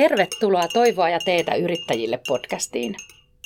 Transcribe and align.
Tervetuloa 0.00 0.68
Toivoa 0.68 1.08
ja 1.08 1.18
teetä 1.24 1.54
yrittäjille 1.54 2.20
podcastiin. 2.28 2.94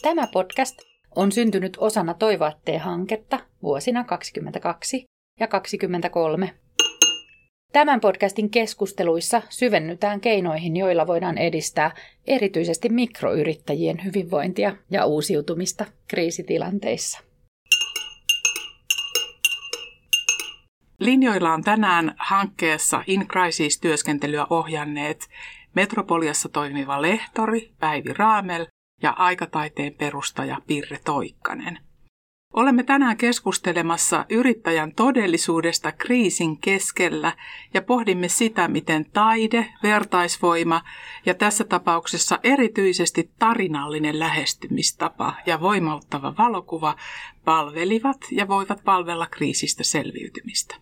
Tämä 0.03 0.27
podcast 0.33 0.79
on 1.17 1.33
syntynyt 1.33 1.77
osana 1.81 2.15
Toivoa 2.15 2.53
hanketta 2.79 3.41
vuosina 3.63 4.05
2022 4.05 5.05
ja 5.41 5.47
2023. 5.47 6.55
Tämän 7.73 8.01
podcastin 8.01 8.51
keskusteluissa 8.51 9.43
syvennytään 9.49 10.21
keinoihin, 10.21 10.77
joilla 10.77 11.07
voidaan 11.07 11.39
edistää 11.39 11.91
erityisesti 12.27 12.89
mikroyrittäjien 12.89 14.05
hyvinvointia 14.05 14.77
ja 14.91 15.07
uusiutumista 15.07 15.87
kriisitilanteissa. 16.09 17.21
Linjoilla 21.01 21.53
on 21.53 21.63
tänään 21.63 22.15
hankkeessa 22.19 23.05
In 23.07 23.29
Crisis-työskentelyä 23.29 24.47
ohjanneet 24.51 25.29
Metropoliassa 25.75 26.49
toimiva 26.49 27.03
lehtori 27.03 27.73
Päivi 27.81 28.13
Raamel 28.13 28.67
ja 29.03 29.11
aikataiteen 29.11 29.95
perustaja 29.95 30.57
Pirre 30.67 31.01
Toikkanen. 31.05 31.79
Olemme 32.55 32.83
tänään 32.83 33.17
keskustelemassa 33.17 34.27
yrittäjän 34.31 34.93
todellisuudesta 34.95 35.93
kriisin 35.93 36.59
keskellä 36.59 37.33
ja 37.75 37.83
pohdimme 37.83 38.29
sitä, 38.29 38.69
miten 38.69 39.05
taide, 39.13 39.67
vertaisvoima 39.83 40.83
ja 41.27 41.35
tässä 41.35 41.65
tapauksessa 41.65 42.39
erityisesti 42.43 43.31
tarinallinen 43.39 44.19
lähestymistapa 44.19 45.35
ja 45.47 45.61
voimauttava 45.61 46.35
valokuva 46.39 46.97
palvelivat 47.45 48.19
ja 48.31 48.49
voivat 48.49 48.85
palvella 48.85 49.27
kriisistä 49.27 49.85
selviytymistä. 49.85 50.77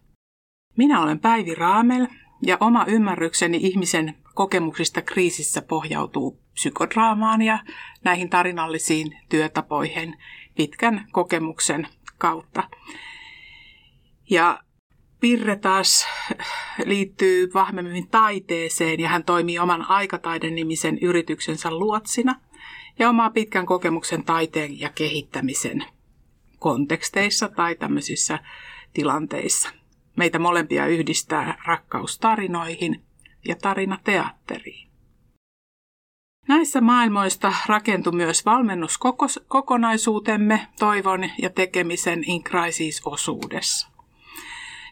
Minä 0.77 1.02
olen 1.02 1.19
Päivi 1.19 1.55
Raamel 1.55 2.06
ja 2.42 2.56
oma 2.61 2.84
ymmärrykseni 2.89 3.56
ihmisen 3.56 4.14
kokemuksista 4.39 5.03
kriisissä 5.03 5.62
pohjautuu 5.62 6.41
psykodraamaan 6.53 7.42
ja 7.42 7.58
näihin 8.05 8.31
tarinallisiin 8.31 9.19
työtapoihin 9.28 10.17
pitkän 10.55 11.08
kokemuksen 11.12 11.89
kautta. 12.19 12.69
Ja 14.30 14.61
Pirre 15.20 15.56
taas 15.56 16.06
liittyy 16.84 17.50
vahvemmin 17.55 18.08
taiteeseen 18.08 19.00
ja 19.00 19.08
hän 19.08 19.25
toimii 19.25 19.58
oman 19.58 19.91
aikataiden 19.91 20.55
nimisen 20.55 20.98
yrityksensä 20.98 21.70
luotsina 21.70 22.41
ja 22.98 23.08
omaa 23.08 23.30
pitkän 23.30 23.67
kokemuksen 23.67 24.25
taiteen 24.25 24.80
ja 24.80 24.89
kehittämisen 24.95 25.84
konteksteissa 26.58 27.48
tai 27.48 27.75
tämmöisissä 27.75 28.39
tilanteissa. 28.92 29.70
Meitä 30.17 30.39
molempia 30.39 30.86
yhdistää 30.86 31.62
rakkaus 31.67 32.19
tarinoihin 32.19 33.08
ja 33.44 33.56
tarinateatteriin. 33.56 34.89
Näissä 36.48 36.81
maailmoista 36.81 37.53
rakentui 37.67 38.12
myös 38.12 38.47
valmennuskokonaisuutemme 38.47 40.67
toivon 40.78 41.30
ja 41.42 41.50
tekemisen 41.50 42.25
In 42.25 42.45
Crisis-osuudessa. 42.45 43.89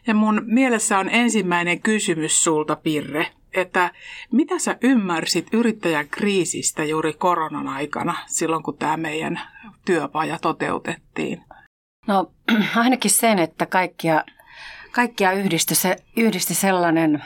Ja 0.07 0.13
mun 0.13 0.41
mielessä 0.45 0.99
on 0.99 1.09
ensimmäinen 1.09 1.81
kysymys 1.81 2.43
sulta, 2.43 2.75
Pirre, 2.75 3.27
että 3.53 3.91
mitä 4.31 4.59
sä 4.59 4.77
ymmärsit 4.81 5.47
yrittäjän 5.53 6.07
kriisistä 6.07 6.83
juuri 6.83 7.13
koronan 7.13 7.67
aikana, 7.67 8.15
silloin 8.27 8.63
kun 8.63 8.77
tämä 8.77 8.97
meidän 8.97 9.41
työpaja 9.85 10.39
toteutettiin? 10.39 11.43
No 12.07 12.31
ainakin 12.75 13.11
sen, 13.11 13.39
että 13.39 13.65
kaikkia 13.65 14.23
kaikkia 14.91 15.31
yhdisti, 15.31 15.75
se, 15.75 15.95
yhdisti 16.15 16.53
sellainen, 16.53 17.23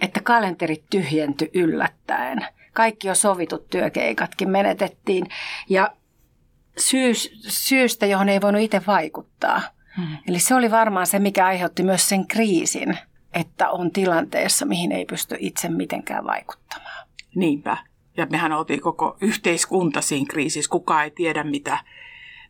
että 0.00 0.20
kalenterit 0.20 0.84
tyhjentyi 0.90 1.50
yllättäen. 1.54 2.46
Kaikki 2.72 3.08
jo 3.08 3.14
sovitut 3.14 3.70
työkeikatkin 3.70 4.50
menetettiin 4.50 5.26
ja 5.68 5.92
syys, 6.78 7.30
syystä, 7.48 8.06
johon 8.06 8.28
ei 8.28 8.40
voinut 8.40 8.62
itse 8.62 8.82
vaikuttaa. 8.86 9.62
Hmm. 9.96 10.16
Eli 10.28 10.38
se 10.38 10.54
oli 10.54 10.70
varmaan 10.70 11.06
se, 11.06 11.18
mikä 11.18 11.46
aiheutti 11.46 11.82
myös 11.82 12.08
sen 12.08 12.26
kriisin, 12.26 12.98
että 13.34 13.70
on 13.70 13.90
tilanteessa, 13.90 14.66
mihin 14.66 14.92
ei 14.92 15.04
pysty 15.04 15.36
itse 15.38 15.68
mitenkään 15.68 16.24
vaikuttamaan. 16.24 17.06
Niinpä. 17.34 17.76
Ja 18.16 18.26
mehän 18.30 18.52
oltiin 18.52 18.80
koko 18.80 19.16
yhteiskunta 19.20 20.00
siinä 20.00 20.26
kriisissä. 20.30 20.70
Kukaan 20.70 21.04
ei 21.04 21.10
tiedä, 21.10 21.44
mitä 21.44 21.78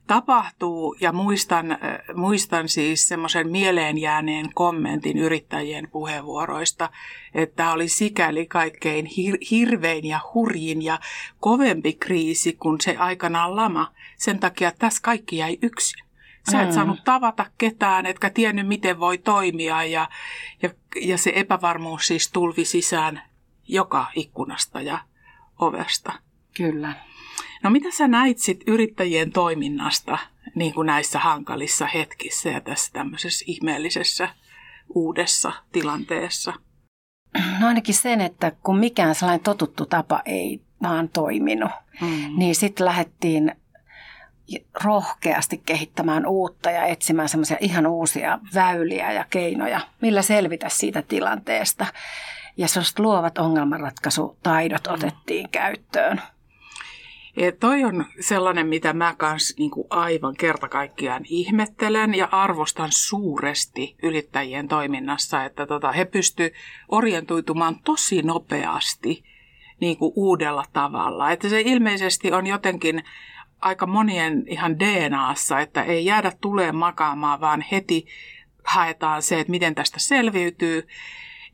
tapahtuu 0.07 0.97
ja 1.01 1.13
muistan, 1.13 1.73
äh, 1.73 1.79
muistan 2.15 2.69
siis 2.69 3.09
semmoisen 3.09 3.49
mieleen 3.49 3.99
jääneen 3.99 4.55
kommentin 4.55 5.19
yrittäjien 5.19 5.91
puheenvuoroista, 5.91 6.91
että 7.35 7.73
oli 7.73 7.89
sikäli 7.89 8.47
kaikkein 8.47 9.07
hir- 9.07 9.47
hirvein 9.51 10.05
ja 10.05 10.21
hurjin 10.35 10.83
ja 10.83 10.99
kovempi 11.41 11.93
kriisi 11.93 12.53
kuin 12.53 12.81
se 12.81 12.97
aikanaan 12.97 13.57
lama. 13.57 13.93
Sen 14.17 14.39
takia 14.39 14.69
että 14.69 14.79
tässä 14.79 15.03
kaikki 15.03 15.37
jäi 15.37 15.59
yksin. 15.63 16.07
Sä 16.51 16.63
et 16.63 16.69
mm. 16.69 16.75
saanut 16.75 17.05
tavata 17.05 17.47
ketään, 17.59 18.07
etkä 18.07 18.31
tiennyt 18.31 18.69
miten 18.69 19.01
voi 19.01 19.19
toimia 19.19 19.85
ja, 19.85 20.09
ja, 20.63 20.71
ja 21.01 21.19
se 21.19 21.33
epävarmuus 21.35 22.07
siis 22.07 22.31
tulvi 22.33 22.65
sisään 22.65 23.23
joka 23.69 24.07
ikkunasta 24.15 24.81
ja 24.81 24.99
ovesta. 25.59 26.13
Kyllä. 26.57 26.95
No 27.67 27.71
mitä 27.71 27.91
sä 27.91 28.09
näit 28.09 28.39
sit 28.39 28.61
yrittäjien 28.67 29.33
toiminnasta 29.33 30.19
niin 30.55 30.75
kuin 30.75 30.87
näissä 30.87 31.19
hankalissa 31.19 31.87
hetkissä 31.87 32.49
ja 32.49 32.61
tässä 32.61 32.93
tämmöisessä 32.93 33.45
ihmeellisessä 33.49 34.29
uudessa 34.95 35.53
tilanteessa? 35.73 36.53
No 37.61 37.67
ainakin 37.67 37.95
sen, 37.95 38.21
että 38.21 38.53
kun 38.63 38.79
mikään 38.79 39.15
sellainen 39.15 39.45
totuttu 39.45 39.87
tapa 39.87 40.23
ei 40.25 40.61
vaan 40.83 41.09
toiminut, 41.09 41.71
mm. 42.01 42.39
niin 42.39 42.55
sitten 42.55 42.87
lähdettiin 42.87 43.53
rohkeasti 44.85 45.63
kehittämään 45.67 46.27
uutta 46.27 46.71
ja 46.71 46.85
etsimään 46.85 47.29
semmoisia 47.29 47.57
ihan 47.61 47.87
uusia 47.87 48.39
väyliä 48.55 49.13
ja 49.13 49.25
keinoja, 49.31 49.81
millä 50.01 50.23
selvitä 50.23 50.69
siitä 50.69 51.03
tilanteesta. 51.03 51.87
Ja 52.57 52.69
sellaiset 52.69 52.99
luovat 52.99 53.39
ongelmanratkaisutaidot 53.39 54.87
mm. 54.87 54.95
otettiin 54.95 55.49
käyttöön. 55.49 56.23
Ja 57.37 57.53
toi 57.53 57.85
on 57.85 58.05
sellainen, 58.21 58.67
mitä 58.67 58.93
mä 58.93 59.15
kans 59.19 59.55
niin 59.59 59.71
kuin 59.71 59.87
aivan 59.91 60.35
kerta 60.37 60.69
kaikkiaan 60.69 61.23
ihmettelen 61.29 62.15
ja 62.15 62.29
arvostan 62.33 62.89
suuresti 62.93 63.97
yrittäjien 64.03 64.69
toiminnassa, 64.69 65.45
että 65.45 65.67
tota, 65.67 65.93
he 65.93 66.05
pysty 66.05 66.53
orientoitumaan 66.89 67.77
tosi 67.85 68.23
nopeasti 68.23 69.25
niin 69.81 69.97
kuin 69.97 70.13
uudella 70.17 70.65
tavalla. 70.73 71.31
Että 71.31 71.49
se 71.49 71.61
ilmeisesti 71.61 72.33
on 72.33 72.47
jotenkin 72.47 73.05
aika 73.61 73.87
monien 73.87 74.45
ihan 74.47 74.79
DNAssa, 74.79 75.61
että 75.61 75.83
ei 75.83 76.05
jäädä 76.05 76.33
tuleen 76.41 76.77
makaamaan, 76.77 77.41
vaan 77.41 77.65
heti 77.73 78.07
haetaan 78.65 79.23
se, 79.23 79.41
että 79.41 79.51
miten 79.51 79.75
tästä 79.75 79.99
selviytyy. 79.99 80.89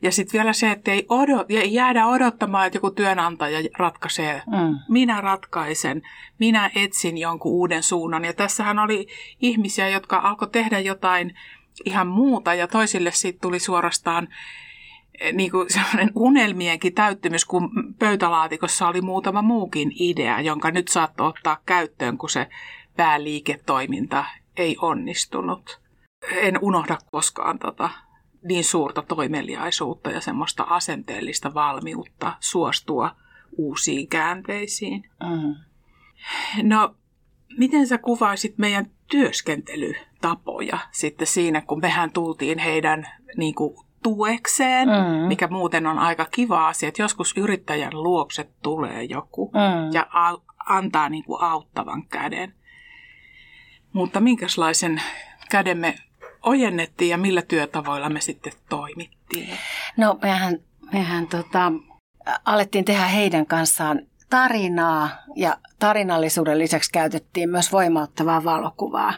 Ja 0.03 0.11
sitten 0.11 0.39
vielä 0.39 0.53
se, 0.53 0.71
että 0.71 0.91
ei, 0.91 1.05
odot, 1.09 1.47
jäädä 1.65 2.05
odottamaan, 2.05 2.67
että 2.67 2.77
joku 2.77 2.91
työnantaja 2.91 3.69
ratkaisee. 3.77 4.41
Mm. 4.47 4.79
Minä 4.89 5.21
ratkaisen, 5.21 6.01
minä 6.39 6.71
etsin 6.75 7.17
jonkun 7.17 7.51
uuden 7.51 7.83
suunnan. 7.83 8.25
Ja 8.25 8.33
tässähän 8.33 8.79
oli 8.79 9.07
ihmisiä, 9.41 9.89
jotka 9.89 10.17
alkoi 10.17 10.49
tehdä 10.49 10.79
jotain 10.79 11.33
ihan 11.85 12.07
muuta 12.07 12.53
ja 12.53 12.67
toisille 12.67 13.11
siitä 13.11 13.39
tuli 13.41 13.59
suorastaan 13.59 14.27
eh, 15.19 15.33
niin 15.33 15.51
kuin 15.51 15.73
sellainen 15.73 16.11
unelmienkin 16.15 16.93
täyttymys, 16.93 17.45
kun 17.45 17.69
pöytälaatikossa 17.99 18.87
oli 18.87 19.01
muutama 19.01 19.41
muukin 19.41 19.91
idea, 19.99 20.41
jonka 20.41 20.71
nyt 20.71 20.87
saattoi 20.87 21.27
ottaa 21.27 21.57
käyttöön, 21.65 22.17
kun 22.17 22.29
se 22.29 22.47
pääliiketoiminta 22.97 24.25
ei 24.57 24.75
onnistunut. 24.81 25.81
En 26.31 26.59
unohda 26.61 26.97
koskaan 27.11 27.59
tota 27.59 27.89
niin 28.43 28.63
suurta 28.63 29.01
toimeliaisuutta 29.01 30.11
ja 30.11 30.21
semmoista 30.21 30.63
asenteellista 30.63 31.53
valmiutta 31.53 32.33
suostua 32.39 33.15
uusiin 33.57 34.07
käänteisiin. 34.07 35.09
Mm. 35.23 35.55
No, 36.63 36.95
miten 37.57 37.87
sä 37.87 37.97
kuvaisit 37.97 38.57
meidän 38.57 38.85
työskentelytapoja 39.07 40.79
sitten 40.91 41.27
siinä, 41.27 41.61
kun 41.61 41.81
mehän 41.81 42.11
tultiin 42.11 42.59
heidän 42.59 43.07
niin 43.37 43.55
kuin, 43.55 43.75
tuekseen, 44.03 44.89
mm. 44.89 45.27
mikä 45.27 45.47
muuten 45.47 45.87
on 45.87 45.99
aika 45.99 46.25
kiva 46.31 46.67
asia, 46.67 46.89
että 46.89 47.01
joskus 47.01 47.37
yrittäjän 47.37 48.03
luokse 48.03 48.49
tulee 48.61 49.03
joku 49.03 49.51
mm. 49.53 49.93
ja 49.93 50.07
a- 50.09 50.41
antaa 50.65 51.09
niin 51.09 51.23
kuin, 51.23 51.41
auttavan 51.41 52.07
käden. 52.07 52.53
Mutta 53.93 54.19
minkälaisen 54.19 55.01
käden 55.49 55.77
me 55.77 55.95
ojennettiin 56.43 57.09
ja 57.09 57.17
millä 57.17 57.41
työtavoilla 57.41 58.09
me 58.09 58.21
sitten 58.21 58.53
toimittiin? 58.69 59.57
No 59.97 60.19
mehän, 60.21 60.59
mehän 60.93 61.27
tota, 61.27 61.71
alettiin 62.45 62.85
tehdä 62.85 63.05
heidän 63.05 63.45
kanssaan 63.45 64.01
tarinaa 64.29 65.09
ja 65.35 65.57
tarinallisuuden 65.79 66.59
lisäksi 66.59 66.91
käytettiin 66.91 67.49
myös 67.49 67.71
voimauttavaa 67.71 68.43
valokuvaa. 68.43 69.13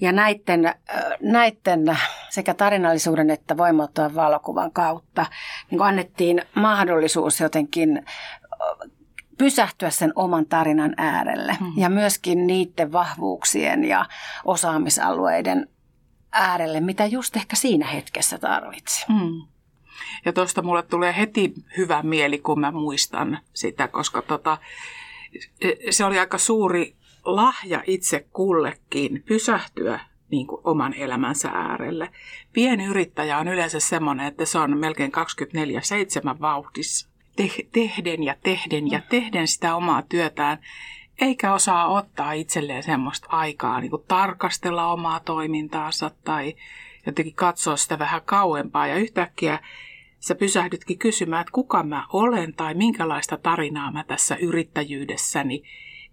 Ja 0.00 0.12
näiden, 0.12 0.74
näiden 1.20 1.98
sekä 2.30 2.54
tarinallisuuden 2.54 3.30
että 3.30 3.56
voimauttavan 3.56 4.14
valokuvan 4.14 4.72
kautta 4.72 5.26
niin 5.70 5.82
annettiin 5.82 6.42
mahdollisuus 6.54 7.40
jotenkin 7.40 8.04
pysähtyä 9.38 9.90
sen 9.90 10.12
oman 10.16 10.46
tarinan 10.46 10.94
äärelle 10.96 11.56
mm. 11.60 11.72
ja 11.76 11.88
myöskin 11.88 12.46
niiden 12.46 12.92
vahvuuksien 12.92 13.84
ja 13.84 14.06
osaamisalueiden 14.44 15.68
äärelle, 16.36 16.80
mitä 16.80 17.06
just 17.06 17.36
ehkä 17.36 17.56
siinä 17.56 17.86
hetkessä 17.86 18.38
tarvitsi. 18.38 19.06
Mm. 19.08 19.42
Ja 20.24 20.32
tuosta 20.32 20.62
mulle 20.62 20.82
tulee 20.82 21.16
heti 21.16 21.54
hyvä 21.76 22.02
mieli, 22.02 22.38
kun 22.38 22.60
mä 22.60 22.70
muistan 22.70 23.38
sitä, 23.54 23.88
koska 23.88 24.22
tota, 24.22 24.58
se 25.90 26.04
oli 26.04 26.18
aika 26.18 26.38
suuri 26.38 26.96
lahja 27.24 27.82
itse 27.86 28.26
kullekin 28.32 29.22
pysähtyä 29.26 30.00
niin 30.30 30.46
kuin 30.46 30.60
oman 30.64 30.94
elämänsä 30.94 31.48
äärelle. 31.48 32.10
Pienyrittäjä 32.52 33.38
on 33.38 33.48
yleensä 33.48 33.80
semmoinen, 33.80 34.26
että 34.26 34.44
se 34.44 34.58
on 34.58 34.78
melkein 34.78 35.12
24-7 36.34 36.40
vauhdissa. 36.40 37.08
Te- 37.36 37.68
tehden 37.72 38.22
ja 38.22 38.36
tehden 38.42 38.90
ja 38.90 39.00
tehden 39.08 39.48
sitä 39.48 39.76
omaa 39.76 40.02
työtään, 40.02 40.58
eikä 41.20 41.54
osaa 41.54 41.88
ottaa 41.88 42.32
itselleen 42.32 42.82
semmoista 42.82 43.26
aikaa 43.30 43.80
niin 43.80 43.90
kuin 43.90 44.04
tarkastella 44.08 44.92
omaa 44.92 45.20
toimintaansa 45.20 46.10
tai 46.24 46.54
jotenkin 47.06 47.34
katsoa 47.34 47.76
sitä 47.76 47.98
vähän 47.98 48.22
kauempaa. 48.24 48.86
Ja 48.86 48.96
yhtäkkiä 48.96 49.58
sä 50.20 50.34
pysähdytkin 50.34 50.98
kysymään, 50.98 51.40
että 51.40 51.52
kuka 51.52 51.82
mä 51.82 52.06
olen 52.12 52.54
tai 52.54 52.74
minkälaista 52.74 53.36
tarinaa 53.36 53.92
mä 53.92 54.04
tässä 54.04 54.36
yrittäjyydessäni 54.36 55.62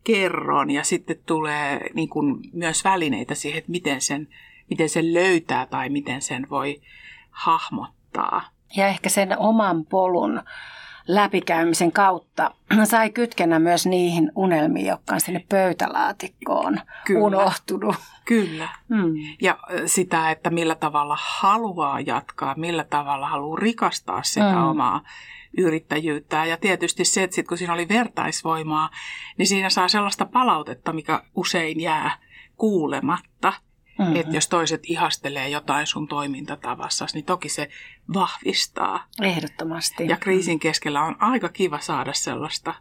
kerron. 0.04 0.72
Ja 0.72 0.84
sitten 0.84 1.20
tulee 1.26 1.90
niin 1.94 2.10
kuin 2.10 2.40
myös 2.54 2.84
välineitä 2.84 3.36
siihen, 3.36 3.58
että 3.58 3.72
miten 3.72 4.02
sen, 4.02 4.28
miten 4.70 4.90
sen 4.90 5.14
löytää 5.14 5.66
tai 5.66 5.90
miten 5.90 6.22
sen 6.22 6.50
voi 6.50 6.82
hahmottaa. 7.30 8.42
Ja 8.76 8.88
ehkä 8.88 9.10
sen 9.10 9.40
oman 9.40 9.86
polun 9.86 10.42
läpikäymisen 11.08 11.92
kautta 11.92 12.52
sai 12.84 13.10
kytkennä 13.10 13.60
myös 13.60 13.86
niihin 13.86 14.32
unelmiin, 14.36 14.86
jotka 14.86 15.14
on 15.14 15.22
sinne 15.22 15.46
pöytälaatikkoon 15.50 16.80
Kyllä. 17.06 17.26
unohtunut. 17.26 17.96
Kyllä. 18.26 18.70
Hmm. 18.90 19.14
Ja 19.42 19.58
sitä, 19.86 20.32
että 20.32 20.50
millä 20.50 20.76
tavalla 20.76 21.18
haluaa 21.22 22.00
jatkaa, 22.00 22.56
millä 22.58 22.84
tavalla 22.84 23.28
haluaa 23.28 23.60
rikastaa 23.60 24.24
sitä 24.24 24.52
hmm. 24.52 24.64
omaa 24.64 25.02
yrittäjyyttä. 25.58 26.46
Ja 26.46 26.58
tietysti 26.58 27.06
se, 27.06 27.24
että 27.24 27.36
sit 27.36 27.48
kun 27.48 27.58
siinä 27.58 27.74
oli 27.74 27.88
vertaisvoimaa, 27.88 28.90
niin 29.38 29.48
siinä 29.48 29.70
saa 29.70 29.88
sellaista 29.88 30.26
palautetta, 30.26 30.94
mikä 30.94 31.24
usein 31.36 31.82
jää 31.82 32.18
kuulematta. 32.58 33.54
Mm-hmm. 34.00 34.16
Että 34.16 34.36
jos 34.36 34.48
toiset 34.48 34.82
ihastelee 34.84 35.50
jotain 35.50 35.88
sun 35.88 36.08
toimintatavassa, 36.08 37.06
niin 37.14 37.26
toki 37.26 37.50
se 37.50 37.70
vahvistaa. 38.14 39.08
Ehdottomasti. 39.22 40.08
Ja 40.08 40.18
kriisin 40.18 40.60
keskellä 40.60 41.04
on 41.04 41.16
aika 41.20 41.50
kiva 41.50 41.80
saada 41.80 42.14
sellaista 42.14 42.74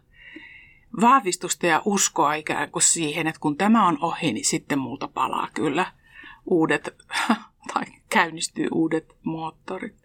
vahvistusta 1.01 1.67
ja 1.67 1.81
uskoa 1.85 2.33
ikään 2.33 2.71
kuin 2.71 2.83
siihen, 2.83 3.27
että 3.27 3.39
kun 3.39 3.57
tämä 3.57 3.87
on 3.87 3.97
ohi, 4.01 4.33
niin 4.33 4.45
sitten 4.45 4.79
multa 4.79 5.07
palaa 5.07 5.47
kyllä 5.53 5.85
uudet, 6.45 6.89
tai 7.73 7.83
käynnistyy 8.09 8.67
uudet 8.71 9.15
moottorit. 9.23 10.02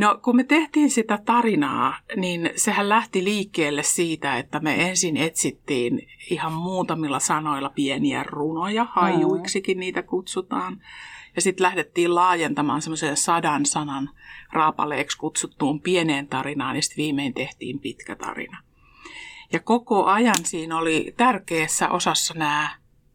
No 0.00 0.18
kun 0.22 0.36
me 0.36 0.44
tehtiin 0.44 0.90
sitä 0.90 1.18
tarinaa, 1.24 1.98
niin 2.16 2.50
sehän 2.56 2.88
lähti 2.88 3.24
liikkeelle 3.24 3.82
siitä, 3.82 4.38
että 4.38 4.60
me 4.60 4.88
ensin 4.88 5.16
etsittiin 5.16 6.08
ihan 6.30 6.52
muutamilla 6.52 7.18
sanoilla 7.18 7.68
pieniä 7.68 8.22
runoja, 8.22 8.86
hajuiksikin 8.90 9.80
niitä 9.80 10.02
kutsutaan. 10.02 10.82
Ja 11.36 11.42
sitten 11.42 11.64
lähdettiin 11.64 12.14
laajentamaan 12.14 12.82
semmoiseen 12.82 13.16
sadan 13.16 13.66
sanan 13.66 14.10
raapaleeksi 14.52 15.18
kutsuttuun 15.18 15.80
pieneen 15.80 16.28
tarinaan, 16.28 16.76
ja 16.76 16.82
sitten 16.82 17.02
viimein 17.02 17.34
tehtiin 17.34 17.78
pitkä 17.78 18.16
tarina. 18.16 18.58
Ja 19.52 19.60
koko 19.60 20.04
ajan 20.04 20.44
siinä 20.44 20.78
oli 20.78 21.14
tärkeässä 21.16 21.88
osassa 21.88 22.34
nämä 22.34 22.70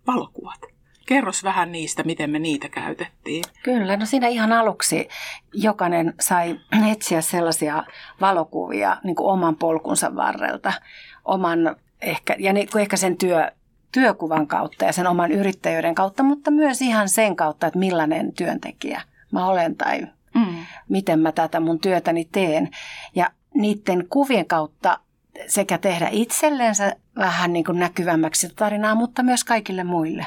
valokuvat. 0.07 0.74
Kerros 1.05 1.43
vähän 1.43 1.71
niistä, 1.71 2.03
miten 2.03 2.29
me 2.29 2.39
niitä 2.39 2.69
käytettiin. 2.69 3.43
Kyllä, 3.63 3.97
no 3.97 4.05
siinä 4.05 4.27
ihan 4.27 4.51
aluksi 4.51 5.09
jokainen 5.53 6.13
sai 6.19 6.59
etsiä 6.91 7.21
sellaisia 7.21 7.83
valokuvia 8.21 8.97
niin 9.03 9.15
kuin 9.15 9.27
oman 9.27 9.55
polkunsa 9.55 10.15
varrelta, 10.15 10.73
oman 11.25 11.75
ehkä, 12.01 12.35
ja 12.39 12.53
niin 12.53 12.67
kuin 12.71 12.81
ehkä 12.81 12.97
sen 12.97 13.17
työ, 13.17 13.51
työkuvan 13.91 14.47
kautta 14.47 14.85
ja 14.85 14.93
sen 14.93 15.07
oman 15.07 15.31
yrittäjyyden 15.31 15.95
kautta, 15.95 16.23
mutta 16.23 16.51
myös 16.51 16.81
ihan 16.81 17.09
sen 17.09 17.35
kautta, 17.35 17.67
että 17.67 17.79
millainen 17.79 18.33
työntekijä 18.33 19.01
mä 19.31 19.47
olen 19.47 19.75
tai 19.75 20.01
mm. 20.35 20.55
miten 20.89 21.19
mä 21.19 21.31
tätä 21.31 21.59
mun 21.59 21.79
työtäni 21.79 22.27
teen. 22.31 22.69
Ja 23.15 23.29
niiden 23.53 24.07
kuvien 24.09 24.45
kautta 24.45 24.99
sekä 25.47 25.77
tehdä 25.77 26.09
itsellensä 26.11 26.95
vähän 27.15 27.53
niin 27.53 27.65
kuin 27.65 27.79
näkyvämmäksi 27.79 28.49
tarinaa, 28.55 28.95
mutta 28.95 29.23
myös 29.23 29.43
kaikille 29.43 29.83
muille. 29.83 30.25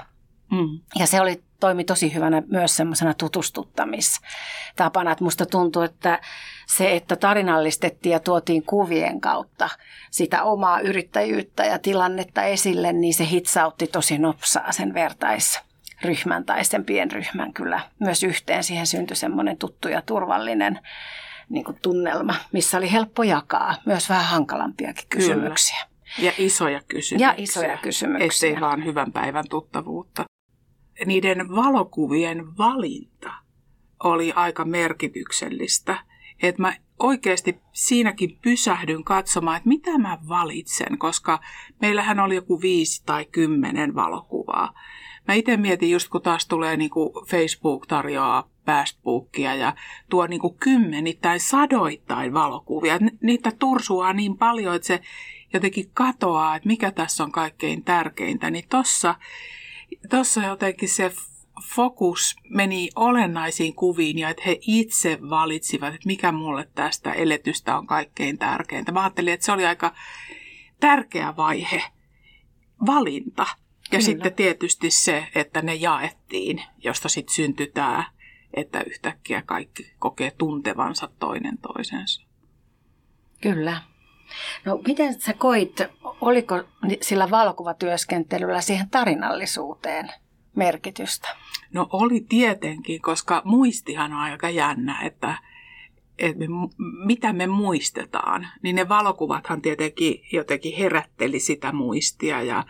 Mm. 0.51 0.81
Ja 0.99 1.07
se 1.07 1.21
oli, 1.21 1.43
toimi 1.61 1.85
tosi 1.85 2.15
hyvänä 2.15 2.43
myös 2.47 2.77
semmoisena 2.77 3.15
tutustuttamistapana. 3.15 5.13
Että 5.13 5.25
musta 5.25 5.47
tuntuu, 5.47 5.83
että 5.83 6.21
se, 6.67 6.97
että 6.97 7.17
tarinallistettiin 7.17 8.13
ja 8.13 8.21
tuotiin 8.21 8.63
kuvien 8.63 9.21
kautta 9.21 9.69
sitä 10.11 10.43
omaa 10.43 10.81
yrittäjyyttä 10.81 11.65
ja 11.65 11.79
tilannetta 11.79 12.43
esille, 12.43 12.93
niin 12.93 13.15
se 13.15 13.27
hitsautti 13.27 13.87
tosi 13.87 14.19
nopsaa 14.19 14.73
sen 14.73 14.95
vertaisryhmän 14.95 16.45
tai 16.45 16.65
sen 16.65 16.85
pienryhmän 16.85 17.53
kyllä 17.53 17.81
myös 17.99 18.23
yhteen. 18.23 18.65
Siihen 18.65 18.87
syntyi 18.87 19.17
semmoinen 19.17 19.59
tuttu 19.59 19.89
ja 19.89 20.03
turvallinen 20.03 20.81
niin 21.49 21.65
kuin 21.65 21.79
tunnelma, 21.83 22.35
missä 22.53 22.79
oli 22.79 22.93
helppo 22.93 23.23
jakaa 23.23 23.75
myös 23.87 24.09
vähän 24.09 24.25
hankalampiakin 24.25 25.09
kysymyksiä. 25.09 25.79
Kyllä. 25.79 25.99
Ja 26.27 26.33
isoja 26.39 26.81
kysymyksiä. 26.89 27.29
Ja 27.29 27.35
isoja 27.37 27.79
kysymyksiä. 27.79 28.49
Ettei 28.49 28.61
vaan 28.61 28.85
hyvän 28.85 29.13
päivän 29.13 29.45
tuttavuutta 29.51 30.25
niiden 31.07 31.57
valokuvien 31.57 32.59
valinta 32.59 33.33
oli 34.05 34.33
aika 34.33 34.65
merkityksellistä. 34.65 35.99
Että 36.43 36.63
mä 36.63 36.75
oikeasti 36.99 37.61
siinäkin 37.73 38.39
pysähdyn 38.43 39.05
katsomaan, 39.05 39.57
että 39.57 39.69
mitä 39.69 39.99
mä 39.99 40.19
valitsen, 40.29 40.99
koska 40.99 41.41
meillähän 41.81 42.21
oli 42.21 42.35
joku 42.35 42.61
viisi 42.61 43.03
tai 43.07 43.25
kymmenen 43.25 43.95
valokuvaa. 43.95 44.75
Mä 45.29 45.35
itse 45.35 45.57
mietin 45.57 45.91
just, 45.91 46.09
kun 46.09 46.23
taas 46.23 46.47
tulee 46.47 46.77
niin 46.77 46.91
kuin 46.91 47.11
Facebook 47.31 47.87
tarjoaa 47.87 48.49
Fastbookia 48.67 49.55
ja 49.55 49.75
tuo 50.11 50.27
niin 50.27 50.41
kuin 50.41 50.55
kymmenittäin 50.55 51.41
sadoittain 51.41 52.35
valokuvia. 52.35 52.99
Niitä 53.23 53.53
tursuaa 53.59 54.13
niin 54.13 54.39
paljon, 54.39 54.75
että 54.75 54.87
se 54.87 55.01
jotenkin 55.53 55.91
katoaa, 55.95 56.57
että 56.57 56.67
mikä 56.67 56.91
tässä 56.91 57.25
on 57.25 57.33
kaikkein 57.33 57.85
tärkeintä. 57.85 58.51
Niin 58.51 58.69
tossa 58.69 59.15
tuossa 60.11 60.43
jotenkin 60.43 60.89
se 60.89 61.13
fokus 61.75 62.37
meni 62.51 62.89
olennaisiin 62.97 63.75
kuviin 63.75 64.19
ja 64.19 64.29
että 64.29 64.43
he 64.47 64.59
itse 64.61 65.19
valitsivat, 65.31 65.95
että 65.95 66.07
mikä 66.07 66.33
mulle 66.33 66.69
tästä 66.75 67.13
eletystä 67.13 67.79
on 67.79 67.87
kaikkein 67.87 68.39
tärkeintä. 68.39 68.93
Mä 68.93 69.01
ajattelin, 69.01 69.33
että 69.33 69.47
se 69.47 69.53
oli 69.53 69.67
aika 69.67 69.95
tärkeä 70.81 71.37
vaihe, 71.37 71.83
valinta. 72.87 73.43
Ja 73.43 73.91
Kyllä. 73.91 74.03
sitten 74.03 74.35
tietysti 74.35 74.91
se, 74.91 75.29
että 75.35 75.63
ne 75.63 75.75
jaettiin, 75.75 76.63
josta 76.85 77.09
sitten 77.09 77.35
syntyi 77.35 77.67
tämä, 77.67 78.05
että 78.55 78.83
yhtäkkiä 78.87 79.43
kaikki 79.43 79.93
kokee 79.99 80.31
tuntevansa 80.31 81.09
toinen 81.19 81.59
toisensa. 81.59 82.27
Kyllä. 83.41 83.83
No 84.65 84.81
miten 84.87 85.21
sä 85.21 85.33
koit, 85.33 85.81
oliko 86.21 86.63
sillä 87.01 87.31
valokuvatyöskentelyllä 87.31 88.61
siihen 88.61 88.91
tarinallisuuteen 88.91 90.13
merkitystä? 90.57 91.29
No 91.73 91.89
oli 91.93 92.27
tietenkin, 92.29 93.03
koska 93.03 93.43
muistihan 93.45 94.13
on 94.13 94.19
aika 94.19 94.51
jännä, 94.51 95.01
että, 95.03 95.35
että 96.19 96.39
me, 96.39 96.47
mitä 97.05 97.33
me 97.33 97.47
muistetaan. 97.47 98.49
Niin 98.63 98.77
ne 98.77 98.89
valokuvathan 98.89 99.63
tietenkin 99.63 100.23
jotenkin 100.33 100.77
herätteli 100.77 101.41
sitä 101.41 101.73
muistia 101.73 102.43
ja 102.43 102.65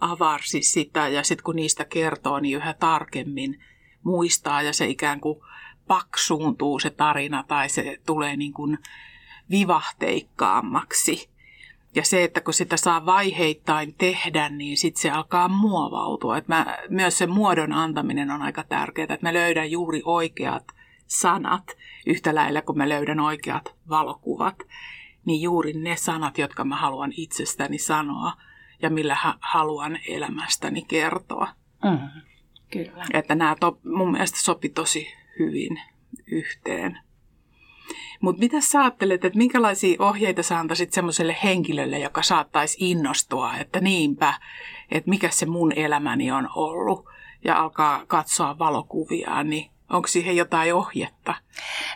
avarsi 0.00 0.62
sitä 0.62 1.08
ja 1.08 1.22
sitten 1.22 1.44
kun 1.44 1.56
niistä 1.56 1.84
kertoo, 1.84 2.40
niin 2.40 2.56
yhä 2.56 2.74
tarkemmin 2.74 3.60
muistaa 4.02 4.62
ja 4.62 4.72
se 4.72 4.86
ikään 4.86 5.20
kuin 5.20 5.40
paksuuntuu 5.86 6.78
se 6.78 6.90
tarina 6.90 7.44
tai 7.48 7.68
se 7.68 7.98
tulee 8.06 8.36
niin 8.36 8.52
kuin 8.52 8.78
vivahteikkaammaksi. 9.50 11.30
Ja 11.94 12.04
se, 12.04 12.24
että 12.24 12.40
kun 12.40 12.54
sitä 12.54 12.76
saa 12.76 13.06
vaiheittain 13.06 13.94
tehdä, 13.94 14.48
niin 14.48 14.76
sitten 14.76 15.02
se 15.02 15.10
alkaa 15.10 15.48
muovautua. 15.48 16.38
Et 16.38 16.48
mä, 16.48 16.78
myös 16.88 17.18
se 17.18 17.26
muodon 17.26 17.72
antaminen 17.72 18.30
on 18.30 18.42
aika 18.42 18.64
tärkeää, 18.64 19.14
että 19.14 19.26
mä 19.26 19.34
löydän 19.34 19.70
juuri 19.70 20.02
oikeat 20.04 20.64
sanat 21.06 21.76
yhtä 22.06 22.34
lailla, 22.34 22.62
kun 22.62 22.78
mä 22.78 22.88
löydän 22.88 23.20
oikeat 23.20 23.74
valokuvat. 23.88 24.56
Niin 25.24 25.42
juuri 25.42 25.72
ne 25.72 25.96
sanat, 25.96 26.38
jotka 26.38 26.64
mä 26.64 26.76
haluan 26.76 27.12
itsestäni 27.16 27.78
sanoa 27.78 28.32
ja 28.82 28.90
millä 28.90 29.16
haluan 29.40 29.98
elämästäni 30.08 30.82
kertoa. 30.82 31.48
Mm, 31.84 32.22
kyllä. 32.72 33.04
Että 33.12 33.34
nämä 33.34 33.56
to, 33.60 33.78
mun 33.84 34.12
mielestä 34.12 34.38
sopi 34.40 34.68
tosi 34.68 35.06
hyvin 35.38 35.80
yhteen. 36.26 36.98
Mutta 38.20 38.40
mitä 38.40 38.60
sä 38.60 38.80
ajattelet, 38.80 39.24
että 39.24 39.38
minkälaisia 39.38 39.96
ohjeita 39.98 40.42
sä 40.42 40.58
antaisit 40.58 40.92
semmoiselle 40.92 41.36
henkilölle, 41.44 41.98
joka 41.98 42.22
saattaisi 42.22 42.76
innostua, 42.80 43.56
että 43.56 43.80
niinpä, 43.80 44.34
että 44.90 45.10
mikä 45.10 45.30
se 45.30 45.46
mun 45.46 45.72
elämäni 45.76 46.30
on 46.30 46.48
ollut 46.54 47.04
ja 47.44 47.60
alkaa 47.60 48.02
katsoa 48.06 48.58
valokuvia, 48.58 49.42
niin 49.42 49.70
onko 49.90 50.08
siihen 50.08 50.36
jotain 50.36 50.74
ohjetta? 50.74 51.34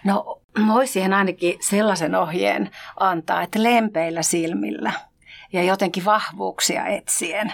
No 0.04 0.40
voisi 0.68 0.92
siihen 0.92 1.12
ainakin 1.12 1.58
sellaisen 1.60 2.14
ohjeen 2.14 2.70
antaa, 3.00 3.42
että 3.42 3.62
lempeillä 3.62 4.22
silmillä 4.22 4.92
ja 5.52 5.62
jotenkin 5.62 6.04
vahvuuksia 6.04 6.86
etsien. 6.86 7.52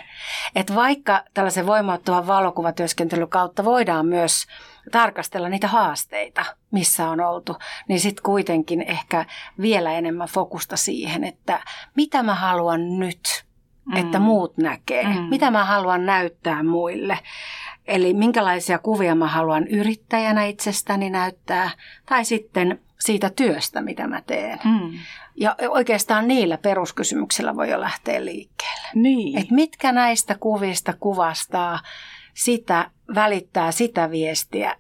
Että 0.55 0.75
vaikka 0.75 1.25
tällaisen 1.35 1.67
voimauttavan 1.67 2.27
valokuvatyöskentelyn 2.27 3.29
kautta 3.29 3.65
voidaan 3.65 4.07
myös 4.07 4.47
tarkastella 4.91 5.49
niitä 5.49 5.69
haasteita, 5.69 6.45
missä 6.71 7.09
on 7.09 7.21
oltu, 7.21 7.57
niin 7.89 8.01
sitten 8.01 8.23
kuitenkin 8.23 8.83
ehkä 8.83 9.27
vielä 9.61 9.93
enemmän 9.93 10.29
fokusta 10.29 10.77
siihen, 10.77 11.25
että 11.25 11.61
mitä 11.97 12.23
mä 12.23 12.35
haluan 12.35 12.99
nyt, 12.99 13.45
että 13.97 14.19
mm. 14.19 14.25
muut 14.25 14.57
näkee, 14.59 15.05
mm. 15.05 15.21
mitä 15.21 15.51
mä 15.51 15.65
haluan 15.65 16.07
näyttää 16.07 16.63
muille. 16.63 17.19
Eli 17.87 18.15
minkälaisia 18.15 18.79
kuvia 18.79 19.15
mä 19.15 19.27
haluan 19.27 19.67
yrittäjänä 19.67 20.45
itsestäni 20.45 21.11
näyttää, 21.11 21.71
tai 22.07 22.25
sitten 22.25 22.81
siitä 23.01 23.31
työstä, 23.31 23.81
mitä 23.81 24.07
mä 24.07 24.23
teen. 24.27 24.59
Mm. 24.65 24.93
Ja 25.37 25.57
oikeastaan 25.69 26.29
niillä 26.29 26.59
peruskysymyksillä 26.59 27.57
voi 27.57 27.71
jo 27.71 27.81
lähteä 27.81 28.25
liikkeelle. 28.25 28.89
Niin. 28.95 29.39
Et 29.39 29.51
mitkä 29.51 29.93
näistä 29.93 30.37
kuvista 30.41 30.95
kuvastaa 31.01 31.81
sitä, 32.35 32.91
välittää 33.15 33.73
sitä 33.73 34.11
viestiä, 34.11 34.77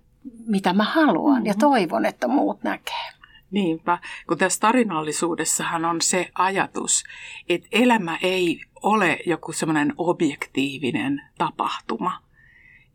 mitä 0.47 0.73
mä 0.73 0.85
haluan 0.85 1.35
mm-hmm. 1.35 1.47
ja 1.47 1.55
toivon, 1.55 2.07
että 2.07 2.29
muut 2.29 2.63
näkee. 2.63 3.11
Niinpä, 3.51 3.99
kun 4.27 4.39
tässä 4.39 4.61
tarinallisuudessahan 4.61 5.85
on 5.85 6.01
se 6.01 6.31
ajatus, 6.35 7.05
että 7.49 7.69
elämä 7.73 8.19
ei 8.23 8.61
ole 8.83 9.19
joku 9.27 9.53
semmoinen 9.53 9.93
objektiivinen 9.97 11.23
tapahtuma, 11.39 12.23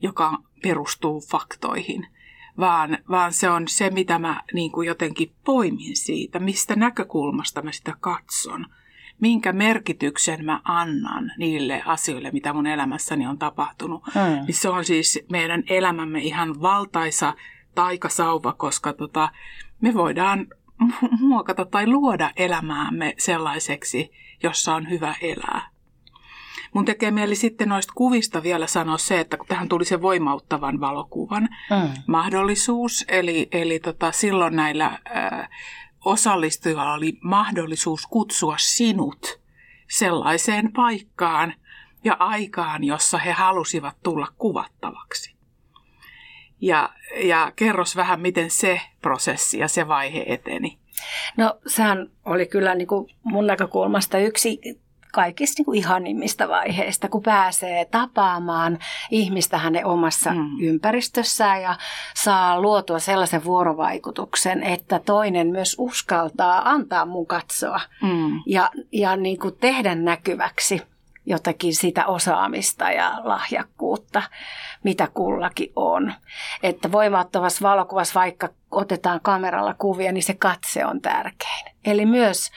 joka 0.01 0.37
perustuu 0.63 1.21
faktoihin, 1.31 2.07
vaan, 2.59 2.97
vaan 3.09 3.33
se 3.33 3.49
on 3.49 3.67
se, 3.67 3.89
mitä 3.89 4.19
mä 4.19 4.41
niin 4.53 4.71
kuin 4.71 4.87
jotenkin 4.87 5.31
poimin 5.45 5.95
siitä, 5.95 6.39
mistä 6.39 6.75
näkökulmasta 6.75 7.61
mä 7.61 7.71
sitä 7.71 7.95
katson, 7.99 8.65
minkä 9.21 9.53
merkityksen 9.53 10.45
mä 10.45 10.61
annan 10.63 11.31
niille 11.37 11.81
asioille, 11.85 12.31
mitä 12.31 12.53
mun 12.53 12.67
elämässäni 12.67 13.27
on 13.27 13.37
tapahtunut. 13.37 14.03
Hmm. 14.13 14.45
Niin 14.45 14.53
se 14.53 14.69
on 14.69 14.85
siis 14.85 15.19
meidän 15.31 15.63
elämämme 15.69 16.19
ihan 16.19 16.61
valtaisa 16.61 17.33
taikasauva, 17.75 18.53
koska 18.53 18.93
tota, 18.93 19.29
me 19.81 19.93
voidaan 19.93 20.47
muokata 21.19 21.65
tai 21.65 21.87
luoda 21.87 22.31
elämäämme 22.37 23.13
sellaiseksi, 23.17 24.11
jossa 24.43 24.75
on 24.75 24.89
hyvä 24.89 25.15
elää. 25.21 25.75
Mun 26.73 26.85
tekee 26.85 27.11
mieli 27.11 27.35
sitten 27.35 27.69
noista 27.69 27.93
kuvista 27.95 28.43
vielä 28.43 28.67
sanoa 28.67 28.97
se, 28.97 29.19
että 29.19 29.37
kun 29.37 29.47
tähän 29.47 29.69
tuli 29.69 29.85
se 29.85 30.01
voimauttavan 30.01 30.79
valokuvan 30.79 31.43
mm. 31.43 31.89
mahdollisuus, 32.07 33.05
eli, 33.07 33.47
eli 33.51 33.79
tota, 33.79 34.11
silloin 34.11 34.55
näillä 34.55 34.85
äh, 34.85 35.49
osallistujilla 36.05 36.93
oli 36.93 37.17
mahdollisuus 37.21 38.07
kutsua 38.07 38.55
sinut 38.57 39.41
sellaiseen 39.89 40.71
paikkaan 40.73 41.53
ja 42.03 42.15
aikaan, 42.19 42.83
jossa 42.83 43.17
he 43.17 43.31
halusivat 43.31 43.95
tulla 44.03 44.27
kuvattavaksi. 44.37 45.35
Ja, 46.61 46.89
ja 47.23 47.51
kerros 47.55 47.95
vähän, 47.95 48.21
miten 48.21 48.51
se 48.51 48.81
prosessi 49.01 49.59
ja 49.59 49.67
se 49.67 49.87
vaihe 49.87 50.23
eteni. 50.27 50.79
No 51.37 51.59
sehän 51.67 52.11
oli 52.25 52.45
kyllä 52.45 52.75
niin 52.75 52.87
kuin 52.87 53.07
mun 53.23 53.47
näkökulmasta 53.47 54.19
yksi 54.19 54.59
kaikista 55.15 55.59
niin 55.59 55.65
kuin 55.65 55.77
ihanimmista 55.77 56.47
vaiheista, 56.47 57.09
kun 57.09 57.23
pääsee 57.23 57.85
tapaamaan 57.85 58.79
ihmistä 59.11 59.57
hänen 59.57 59.85
omassa 59.85 60.31
mm. 60.31 60.49
ympäristössään 60.61 61.61
ja 61.61 61.77
saa 62.15 62.61
luotua 62.61 62.99
sellaisen 62.99 63.43
vuorovaikutuksen, 63.43 64.63
että 64.63 64.99
toinen 65.05 65.47
myös 65.47 65.75
uskaltaa 65.79 66.69
antaa 66.69 67.05
mun 67.05 67.27
katsoa 67.27 67.81
mm. 68.01 68.41
ja, 68.45 68.69
ja 68.91 69.15
niin 69.15 69.39
kuin 69.39 69.57
tehdä 69.59 69.95
näkyväksi 69.95 70.81
jotakin 71.25 71.75
sitä 71.75 72.05
osaamista 72.05 72.91
ja 72.91 73.21
lahjakkuutta, 73.23 74.21
mitä 74.83 75.07
kullakin 75.13 75.71
on. 75.75 76.13
Että 76.63 76.91
voimattavassa 76.91 77.69
valokuvassa, 77.69 78.19
vaikka 78.19 78.49
otetaan 78.71 79.19
kameralla 79.23 79.73
kuvia, 79.73 80.11
niin 80.11 80.23
se 80.23 80.33
katse 80.33 80.85
on 80.85 81.01
tärkein. 81.01 81.65
Eli 81.85 82.05
myös 82.05 82.51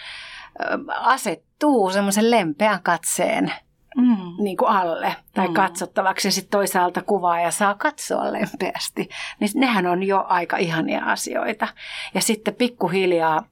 asettuu 0.88 1.90
semmoisen 1.90 2.30
lempeän 2.30 2.82
katseen 2.82 3.52
mm. 3.96 4.42
niin 4.42 4.56
kuin 4.56 4.68
alle 4.68 5.16
tai 5.34 5.48
mm. 5.48 5.54
katsottavaksi 5.54 6.28
ja 6.28 6.32
sitten 6.32 6.50
toisaalta 6.50 7.02
kuvaa 7.02 7.40
ja 7.40 7.50
saa 7.50 7.74
katsoa 7.74 8.32
lempeästi. 8.32 9.08
Niin 9.40 9.50
nehän 9.54 9.86
on 9.86 10.02
jo 10.02 10.24
aika 10.28 10.56
ihania 10.56 11.04
asioita. 11.04 11.68
Ja 12.14 12.20
sitten 12.20 12.54
pikkuhiljaa 12.54 13.42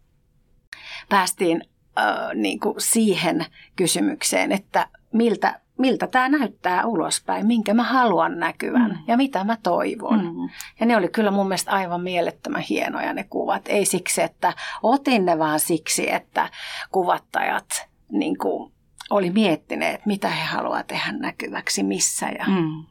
päästiin 1.09 1.63
äh, 1.99 2.35
niin 2.35 2.61
kuin 2.61 2.75
siihen 2.79 3.47
kysymykseen, 3.77 4.53
että 4.53 4.89
miltä 5.13 5.61
miltä 5.79 6.07
tämä 6.07 6.29
näyttää 6.29 6.87
ulospäin, 6.87 7.47
minkä 7.47 7.75
mä 7.75 7.83
haluan 7.83 8.39
näkyvän 8.39 8.91
mm. 8.91 8.99
ja 9.07 9.17
mitä 9.17 9.45
mä 9.45 9.57
toivon. 9.63 10.25
Mm. 10.25 10.49
Ja 10.81 10.87
ne 10.87 10.97
oli 10.97 11.09
kyllä 11.09 11.31
mun 11.31 11.49
mielestä 11.49 11.71
aivan 11.71 12.01
mielettömän 12.01 12.63
hienoja 12.63 13.13
ne 13.13 13.25
kuvat. 13.25 13.63
Ei 13.69 13.85
siksi, 13.85 14.23
että 14.23 14.53
otin 14.83 15.25
ne 15.25 15.39
vaan 15.39 15.61
siksi, 15.61 16.13
että 16.13 16.51
kuvattajat 16.93 17.89
niin 18.13 18.39
kuin, 18.39 18.73
oli 19.11 19.31
miettineet, 19.31 20.07
mitä 20.07 20.29
he 20.29 20.45
haluavat 20.45 20.87
tehdä 20.87 21.13
näkyväksi, 21.13 21.83
missä 21.83 22.29
ja 22.29 22.45
mm. 22.47 22.85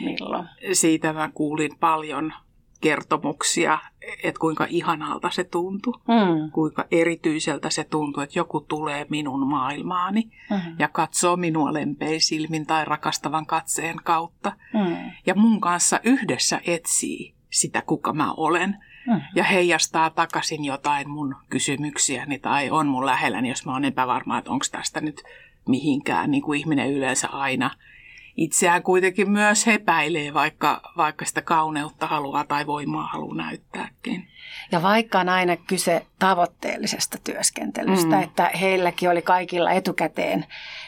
milloin. 0.00 0.48
Siitä 0.72 1.12
mä 1.12 1.30
kuulin 1.34 1.78
paljon 1.80 2.32
kertomuksia, 2.84 3.78
että 4.22 4.40
kuinka 4.40 4.66
ihanalta 4.68 5.30
se 5.30 5.44
tuntui, 5.44 5.92
mm. 6.08 6.50
kuinka 6.50 6.84
erityiseltä 6.90 7.70
se 7.70 7.84
tuntui, 7.84 8.24
että 8.24 8.38
joku 8.38 8.60
tulee 8.60 9.06
minun 9.10 9.46
maailmaani 9.46 10.30
mm. 10.50 10.60
ja 10.78 10.88
katsoo 10.88 11.36
minua 11.36 11.72
lempein 11.72 12.20
silmin 12.20 12.66
tai 12.66 12.84
rakastavan 12.84 13.46
katseen 13.46 13.96
kautta. 14.04 14.52
Mm. 14.74 14.96
Ja 15.26 15.34
mun 15.34 15.60
kanssa 15.60 16.00
yhdessä 16.02 16.60
etsii 16.66 17.34
sitä, 17.50 17.82
kuka 17.82 18.12
mä 18.12 18.32
olen. 18.32 18.76
Mm. 19.06 19.20
Ja 19.34 19.44
heijastaa 19.44 20.10
takaisin 20.10 20.64
jotain 20.64 21.10
mun 21.10 21.36
kysymyksiäni 21.50 22.38
tai 22.38 22.70
on 22.70 22.86
mun 22.86 23.06
lähelläni, 23.06 23.48
jos 23.48 23.66
mä 23.66 23.72
oon 23.72 23.84
epävarma, 23.84 24.38
että 24.38 24.50
onko 24.50 24.64
tästä 24.72 25.00
nyt 25.00 25.22
mihinkään, 25.68 26.30
niin 26.30 26.42
kuin 26.42 26.60
ihminen 26.60 26.92
yleensä 26.92 27.28
aina– 27.28 27.70
itseään 28.36 28.82
kuitenkin 28.82 29.30
myös 29.30 29.66
hepäilee, 29.66 30.34
vaikka, 30.34 30.80
vaikka 30.96 31.24
sitä 31.24 31.42
kauneutta 31.42 32.06
haluaa 32.06 32.44
tai 32.44 32.66
voimaa 32.66 33.06
haluaa 33.06 33.36
näyttääkin. 33.36 34.28
Ja 34.72 34.82
vaikka 34.82 35.20
on 35.20 35.28
aina 35.28 35.56
kyse 35.56 36.06
tavoitteellisesta 36.18 37.18
työskentelystä, 37.24 38.16
mm. 38.16 38.22
että 38.22 38.50
heilläkin 38.60 39.10
oli 39.10 39.22
kaikilla 39.22 39.70
etukäteen 39.72 40.46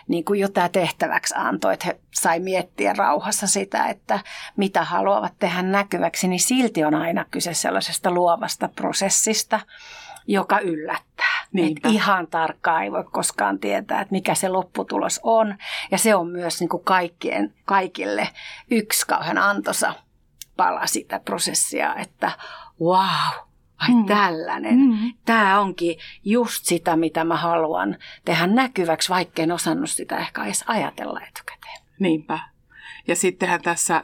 niin 0.09 0.25
kuin 0.25 0.41
jotain 0.41 0.73
tehtäväksi 0.73 1.35
antoi, 1.37 1.75
että 1.75 1.87
he 1.87 2.01
sai 2.15 2.41
miettiä 2.41 2.93
rauhassa 2.93 3.47
sitä, 3.47 3.87
että 3.87 4.21
mitä 4.57 4.85
haluavat 4.85 5.33
tehdä 5.39 5.63
näkyväksi, 5.63 6.29
niin 6.29 6.41
silti 6.41 6.85
on 6.85 6.95
aina 6.95 7.25
kyse 7.31 7.55
sellaisesta 7.55 8.11
luovasta 8.11 8.69
prosessista, 8.69 9.61
joka 10.27 10.59
yllättää. 10.59 11.36
Et 11.59 11.93
ihan 11.93 12.27
tarkkaan 12.27 12.85
ei 12.85 12.93
voi 12.93 13.05
koskaan 13.05 13.59
tietää, 13.59 14.01
että 14.01 14.13
mikä 14.13 14.35
se 14.35 14.49
lopputulos 14.49 15.21
on. 15.23 15.57
Ja 15.91 15.99
se 15.99 16.15
on 16.15 16.29
myös 16.29 16.61
niin 16.61 16.69
kuin 16.69 16.85
kaikkien, 16.85 17.55
kaikille 17.65 18.29
yksi 18.71 19.07
kauhean 19.07 19.39
antosa 19.39 19.95
pala 20.57 20.87
sitä 20.87 21.21
prosessia, 21.21 21.95
että 21.95 22.33
wow, 22.81 23.47
ai 23.79 23.95
mm. 23.95 24.07
tällainen. 24.07 24.79
Mm. 24.79 25.15
Tämä 25.25 25.61
onkin 25.61 25.99
just 26.25 26.65
sitä, 26.65 26.97
mitä 26.97 27.25
mä 27.25 27.37
haluan 27.37 27.97
tehdä 28.25 28.47
näkyväksi, 28.47 29.09
vaikka 29.09 29.43
en 29.43 29.53
osannut 29.53 29.91
sitä 29.91 30.19
ehkä 30.19 30.45
edes 30.45 30.65
ajatella 30.67 31.21
etukäteen. 31.21 31.79
Niinpä. 31.99 32.39
Ja 33.09 33.17
sittenhän 33.17 33.63
tässä 33.63 34.03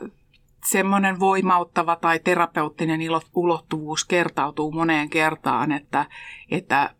semmoinen 0.64 1.21
voimauttava 1.21 1.97
tai 1.97 2.18
terapeuttinen 2.18 3.00
ulottuvuus 3.35 4.04
kertautuu 4.04 4.73
moneen 4.73 5.11
kertaan, 5.11 5.73
että, 5.73 6.06
että 6.50 6.94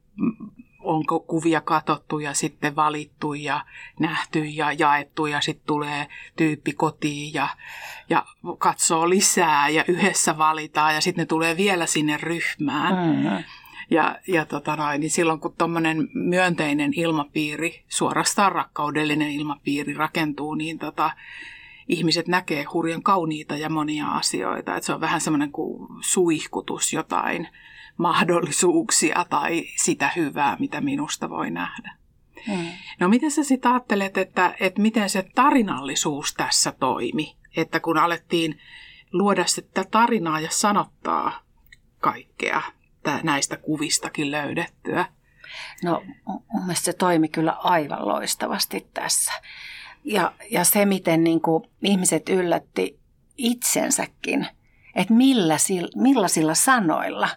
onko 0.83 1.21
kuvia 1.21 1.61
katottu 1.61 2.19
ja 2.19 2.35
sitten 2.35 2.76
valittu 2.76 3.35
ja 3.35 3.64
nähty 4.00 4.45
ja 4.45 4.73
jaettu 4.73 5.26
ja 5.26 5.40
sitten 5.40 5.66
tulee 5.66 6.09
tyyppi 6.37 6.73
kotiin 6.73 7.35
ja, 7.35 7.49
ja 8.11 8.26
katsoo 8.59 9.09
lisää 9.09 9.69
ja 9.69 9.85
yhdessä 9.88 10.38
valitaan 10.38 10.95
ja 10.95 11.00
sitten 11.00 11.23
ne 11.23 11.26
tulee 11.26 11.57
vielä 11.57 11.87
sinne 11.87 12.16
ryhmään. 12.16 12.95
Mm-hmm. 12.95 13.45
Ja, 13.90 14.19
ja 14.28 14.45
tota 14.45 14.76
noin, 14.76 15.00
niin 15.00 15.11
silloin 15.11 15.40
kun 15.40 15.54
tuommoinen 15.59 16.09
myönteinen 16.14 16.92
ilmapiiri, 16.97 17.85
suorastaan 17.88 18.52
rakkaudellinen 18.52 19.31
ilmapiiri 19.31 19.95
rakentuu, 19.95 20.54
niin 20.54 20.78
tota, 20.78 21.11
ihmiset 21.88 22.28
näkee 22.28 22.62
hurjan 22.62 23.02
kauniita 23.02 23.57
ja 23.57 23.69
monia 23.69 24.07
asioita. 24.07 24.76
Että 24.76 24.87
se 24.87 24.92
on 24.92 25.00
vähän 25.00 25.21
semmoinen 25.21 25.52
kuin 25.52 25.88
suihkutus 26.00 26.92
jotain 26.92 27.49
mahdollisuuksia 27.96 29.26
tai 29.30 29.64
sitä 29.76 30.11
hyvää, 30.16 30.56
mitä 30.61 30.80
minusta 30.80 31.30
voi 31.30 31.50
nähdä. 31.50 31.92
Hmm. 32.46 32.66
No 33.00 33.08
miten 33.08 33.30
sä 33.30 33.44
sitten 33.44 33.70
ajattelet, 33.70 34.18
että, 34.18 34.54
että 34.61 34.82
miten 34.82 35.11
se 35.11 35.25
tarinallisuus 35.34 36.34
tässä 36.34 36.72
toimi? 36.72 37.37
Että 37.56 37.80
kun 37.80 37.99
alettiin 37.99 38.58
luoda 39.12 39.46
sitä 39.46 39.84
tarinaa 39.90 40.40
ja 40.40 40.50
sanottaa 40.50 41.40
kaikkea 42.00 42.62
näistä 43.22 43.56
kuvistakin 43.56 44.30
löydettyä. 44.30 45.04
No 45.82 46.02
mun 46.25 46.62
mielestä 46.62 46.84
se 46.84 46.92
toimi 46.92 47.28
kyllä 47.28 47.52
aivan 47.52 48.08
loistavasti 48.08 48.87
tässä. 48.94 49.32
Ja, 50.04 50.32
ja 50.50 50.64
se, 50.64 50.84
miten 50.84 51.25
niin 51.25 51.40
kuin 51.40 51.64
ihmiset 51.82 52.28
yllätti 52.28 52.99
itsensäkin, 53.37 54.46
että 54.94 55.14
millä, 55.14 55.56
millaisilla 55.96 56.54
sanoilla 56.54 57.28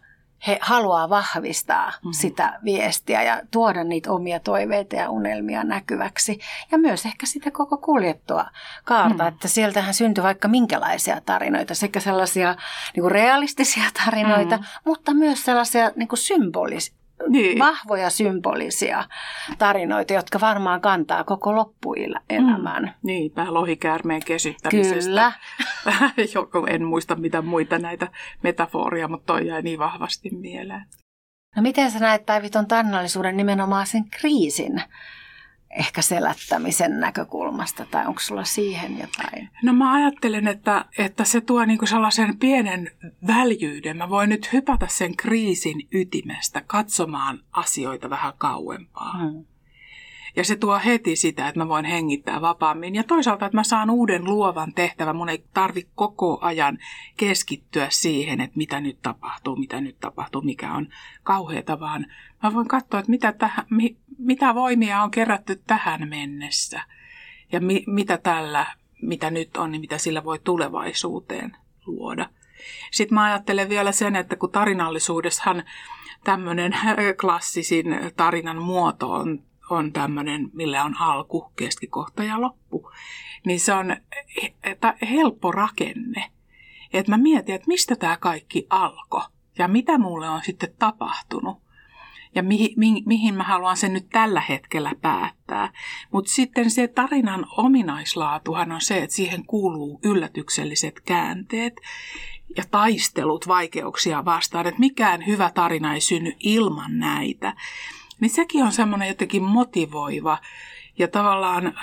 he 0.47 0.57
haluaa 0.61 1.09
vahvistaa 1.09 1.89
mm-hmm. 1.89 2.13
sitä 2.13 2.59
viestiä 2.63 3.23
ja 3.23 3.41
tuoda 3.51 3.83
niitä 3.83 4.11
omia 4.11 4.39
toiveita 4.39 4.95
ja 4.95 5.09
unelmia 5.09 5.63
näkyväksi. 5.63 6.39
Ja 6.71 6.77
myös 6.77 7.05
ehkä 7.05 7.25
sitä 7.25 7.51
koko 7.51 7.77
kuljettua 7.77 8.45
kaarta, 8.83 9.23
mm-hmm. 9.23 9.27
että 9.27 9.47
sieltähän 9.47 9.93
syntyi 9.93 10.23
vaikka 10.23 10.47
minkälaisia 10.47 11.21
tarinoita, 11.21 11.75
sekä 11.75 11.99
sellaisia 11.99 12.55
niin 12.95 13.01
kuin 13.01 13.11
realistisia 13.11 13.83
tarinoita, 14.05 14.57
mm-hmm. 14.57 14.81
mutta 14.85 15.13
myös 15.13 15.45
sellaisia 15.45 15.91
niin 15.95 16.07
kuin 16.07 16.19
symbolisia 16.19 17.04
niin. 17.27 17.59
vahvoja 17.59 18.09
symbolisia 18.09 19.03
tarinoita, 19.57 20.13
jotka 20.13 20.39
varmaan 20.39 20.81
kantaa 20.81 21.23
koko 21.23 21.55
loppuelämän. 21.55 22.83
Mm. 22.83 22.93
Niinpä, 23.03 23.53
lohikäärmeen 23.53 24.21
kesyttämisestä. 24.25 25.05
Kyllä. 25.05 25.31
Joko 26.35 26.67
en 26.69 26.83
muista 26.83 27.15
mitä 27.15 27.41
muita 27.41 27.79
näitä 27.79 28.07
metaforia, 28.43 29.07
mutta 29.07 29.33
toi 29.33 29.47
jäi 29.47 29.61
niin 29.61 29.79
vahvasti 29.79 30.29
mieleen. 30.29 30.85
No 31.55 31.61
miten 31.61 31.91
sä 31.91 31.99
näet 31.99 32.25
Päivi 32.25 32.49
ton 32.49 32.67
tannallisuuden 32.67 33.37
nimenomaan 33.37 33.87
sen 33.87 34.09
kriisin 34.09 34.81
ehkä 35.75 36.01
selättämisen 36.01 36.99
näkökulmasta, 36.99 37.85
tai 37.91 38.05
onko 38.05 38.19
sulla 38.19 38.43
siihen 38.43 38.99
jotain? 38.99 39.49
No 39.63 39.73
mä 39.73 39.93
ajattelen, 39.93 40.47
että, 40.47 40.85
että 40.97 41.23
se 41.23 41.41
tuo 41.41 41.65
niinku 41.65 41.85
sellaisen 41.85 42.37
pienen 42.37 42.91
väljyyden. 43.27 43.97
Mä 43.97 44.09
voin 44.09 44.29
nyt 44.29 44.53
hypätä 44.53 44.87
sen 44.89 45.17
kriisin 45.17 45.87
ytimestä 45.93 46.61
katsomaan 46.67 47.39
asioita 47.51 48.09
vähän 48.09 48.33
kauempaa. 48.37 49.17
Hmm. 49.17 49.45
Ja 50.35 50.43
se 50.43 50.55
tuo 50.55 50.79
heti 50.85 51.15
sitä, 51.15 51.47
että 51.47 51.59
mä 51.59 51.67
voin 51.67 51.85
hengittää 51.85 52.41
vapaammin. 52.41 52.95
Ja 52.95 53.03
toisaalta, 53.03 53.45
että 53.45 53.57
mä 53.57 53.63
saan 53.63 53.89
uuden 53.89 54.23
luovan 54.23 54.73
tehtävän. 54.73 55.15
Mun 55.15 55.29
ei 55.29 55.43
tarvi 55.53 55.87
koko 55.95 56.39
ajan 56.41 56.77
keskittyä 57.17 57.87
siihen, 57.89 58.41
että 58.41 58.57
mitä 58.57 58.79
nyt 58.79 59.01
tapahtuu, 59.01 59.55
mitä 59.55 59.81
nyt 59.81 59.99
tapahtuu, 59.99 60.41
mikä 60.41 60.73
on 60.73 60.87
kauheata, 61.23 61.79
vaan 61.79 62.05
mä 62.43 62.53
voin 62.53 62.67
katsoa, 62.67 62.99
että 62.99 63.09
mitä, 63.09 63.31
tähän, 63.31 63.65
mi, 63.69 63.97
mitä 64.17 64.55
voimia 64.55 65.03
on 65.03 65.11
kerätty 65.11 65.61
tähän 65.67 66.09
mennessä. 66.09 66.81
Ja 67.51 67.61
mi, 67.61 67.83
mitä 67.87 68.17
tällä, 68.17 68.65
mitä 69.01 69.31
nyt 69.31 69.57
on, 69.57 69.71
niin 69.71 69.81
mitä 69.81 69.97
sillä 69.97 70.23
voi 70.23 70.39
tulevaisuuteen 70.39 71.57
luoda. 71.85 72.29
Sitten 72.91 73.15
mä 73.15 73.23
ajattelen 73.23 73.69
vielä 73.69 73.91
sen, 73.91 74.15
että 74.15 74.35
kun 74.35 74.51
tarinallisuudessahan 74.51 75.63
tämmöinen 76.23 76.75
klassisin 77.21 77.85
tarinan 78.15 78.61
muoto 78.61 79.11
on 79.11 79.43
on 79.69 79.93
tämmöinen, 79.93 80.49
millä 80.53 80.83
on 80.83 81.01
alku, 81.01 81.51
keskikohta 81.55 82.23
ja 82.23 82.41
loppu, 82.41 82.91
niin 83.45 83.59
se 83.59 83.73
on 83.73 83.97
helppo 85.09 85.51
rakenne. 85.51 86.31
Että 86.93 87.11
mä 87.11 87.17
mietin, 87.17 87.55
että 87.55 87.67
mistä 87.67 87.95
tämä 87.95 88.17
kaikki 88.17 88.67
alkoi 88.69 89.25
ja 89.57 89.67
mitä 89.67 89.97
mulle 89.97 90.29
on 90.29 90.41
sitten 90.43 90.73
tapahtunut 90.79 91.65
ja 92.35 92.43
mihin, 92.43 92.73
mi, 92.77 93.03
mihin 93.05 93.35
mä 93.35 93.43
haluan 93.43 93.77
sen 93.77 93.93
nyt 93.93 94.09
tällä 94.09 94.41
hetkellä 94.41 94.91
päättää. 95.01 95.73
Mutta 96.11 96.31
sitten 96.31 96.71
se 96.71 96.87
tarinan 96.87 97.45
ominaislaatuhan 97.57 98.71
on 98.71 98.81
se, 98.81 99.03
että 99.03 99.15
siihen 99.15 99.45
kuuluu 99.45 99.99
yllätykselliset 100.03 100.99
käänteet 100.99 101.73
ja 102.57 102.63
taistelut 102.71 103.47
vaikeuksia 103.47 104.25
vastaan, 104.25 104.67
että 104.67 104.79
mikään 104.79 105.27
hyvä 105.27 105.51
tarina 105.53 105.93
ei 105.93 106.01
synny 106.01 106.31
ilman 106.39 106.99
näitä. 106.99 107.55
Niin 108.19 108.29
sekin 108.29 108.63
on 108.63 108.71
semmoinen 108.71 109.07
jotenkin 109.07 109.43
motivoiva 109.43 110.37
ja 110.97 111.07
tavallaan 111.07 111.73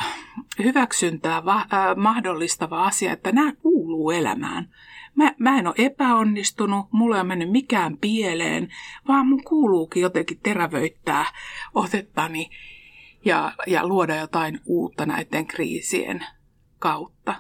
hyväksyntää 0.59 1.45
va- 1.45 1.67
äh, 1.73 1.97
mahdollistava 1.97 2.85
asia, 2.85 3.13
että 3.13 3.33
nämä 3.33 3.53
kuuluu 3.53 4.11
elämään. 4.11 4.69
Mä, 5.15 5.35
mä 5.39 5.59
en 5.59 5.67
ole 5.67 5.75
epäonnistunut, 5.79 6.87
mulla 6.93 7.17
ei 7.17 7.21
ole 7.21 7.29
mennyt 7.29 7.51
mikään 7.51 7.97
pieleen, 7.97 8.69
vaan 9.09 9.27
mun 9.27 9.45
kuuluukin 9.45 10.03
jotenkin 10.03 10.41
terävöittää 10.43 11.27
otettani 11.75 12.51
ja, 13.25 13.53
ja 13.67 13.87
luoda 13.87 14.17
jotain 14.17 14.61
uutta 14.67 15.07
näiden 15.07 15.47
kriisien 15.47 16.27
kautta. 16.79 17.35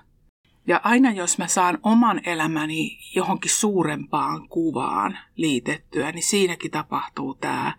Ja 0.67 0.81
aina 0.85 1.11
jos 1.11 1.39
mä 1.39 1.47
saan 1.47 1.79
oman 1.83 2.21
elämäni 2.29 2.99
johonkin 3.15 3.51
suurempaan 3.51 4.49
kuvaan 4.49 5.19
liitettyä, 5.37 6.13
niin 6.13 6.23
siinäkin 6.23 6.71
tapahtuu 6.71 7.35
tämä 7.35 7.75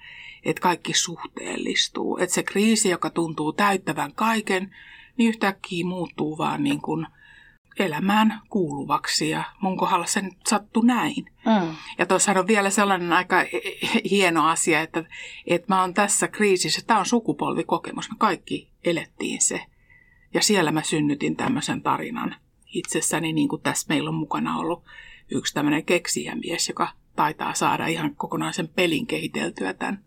että 0.46 0.62
kaikki 0.62 0.94
suhteellistuu. 0.94 2.18
Että 2.18 2.36
se 2.36 2.44
kriisi, 2.44 2.90
joka 2.90 3.10
tuntuu 3.10 3.54
täyttävän 3.54 4.14
kaiken, 4.14 4.76
niin 5.18 5.30
yhtäkkiä 5.30 5.86
muuttuu 5.86 6.38
vaan 6.38 6.64
niin 6.64 6.82
kuin 6.82 7.08
elämään 7.80 8.42
kuuluvaksi 8.50 9.30
ja 9.30 9.44
mun 9.62 9.78
kohdalla 9.78 10.06
se 10.06 10.22
nyt 10.22 10.38
sattui 10.48 10.86
näin. 10.86 11.26
Mm. 11.46 11.76
Ja 11.98 12.06
tuossa 12.06 12.32
on 12.32 12.48
vielä 12.48 12.70
sellainen 12.70 13.14
aika 13.14 13.36
hieno 14.12 14.48
asia, 14.48 14.82
että, 14.82 15.04
että 15.48 15.74
mä 15.74 15.82
oon 15.82 15.94
tässä 15.94 16.28
kriisissä, 16.28 16.82
tämä 16.88 17.00
on 17.00 17.06
sukupolvikokemus, 17.06 18.10
me 18.10 18.16
kaikki 18.20 18.72
elettiin 18.84 19.42
se. 19.42 19.66
Ja 20.34 20.42
siellä 20.42 20.72
mä 20.72 20.84
synnytin 20.84 21.36
tämmöisen 21.36 21.82
tarinan 21.82 22.36
itsessäni, 22.74 23.34
niin 23.34 23.50
kuin 23.50 23.62
tässä 23.62 23.86
meillä 23.90 24.10
on 24.10 24.16
mukana 24.16 24.58
ollut 24.58 24.84
yksi 25.32 25.54
tämmöinen 25.54 25.86
keksijämies, 25.86 26.68
joka 26.68 26.88
taitaa 27.16 27.54
saada 27.54 27.88
ihan 27.88 28.16
kokonaisen 28.16 28.68
pelin 28.68 29.08
kehiteltyä 29.08 29.74
tämän 29.74 30.04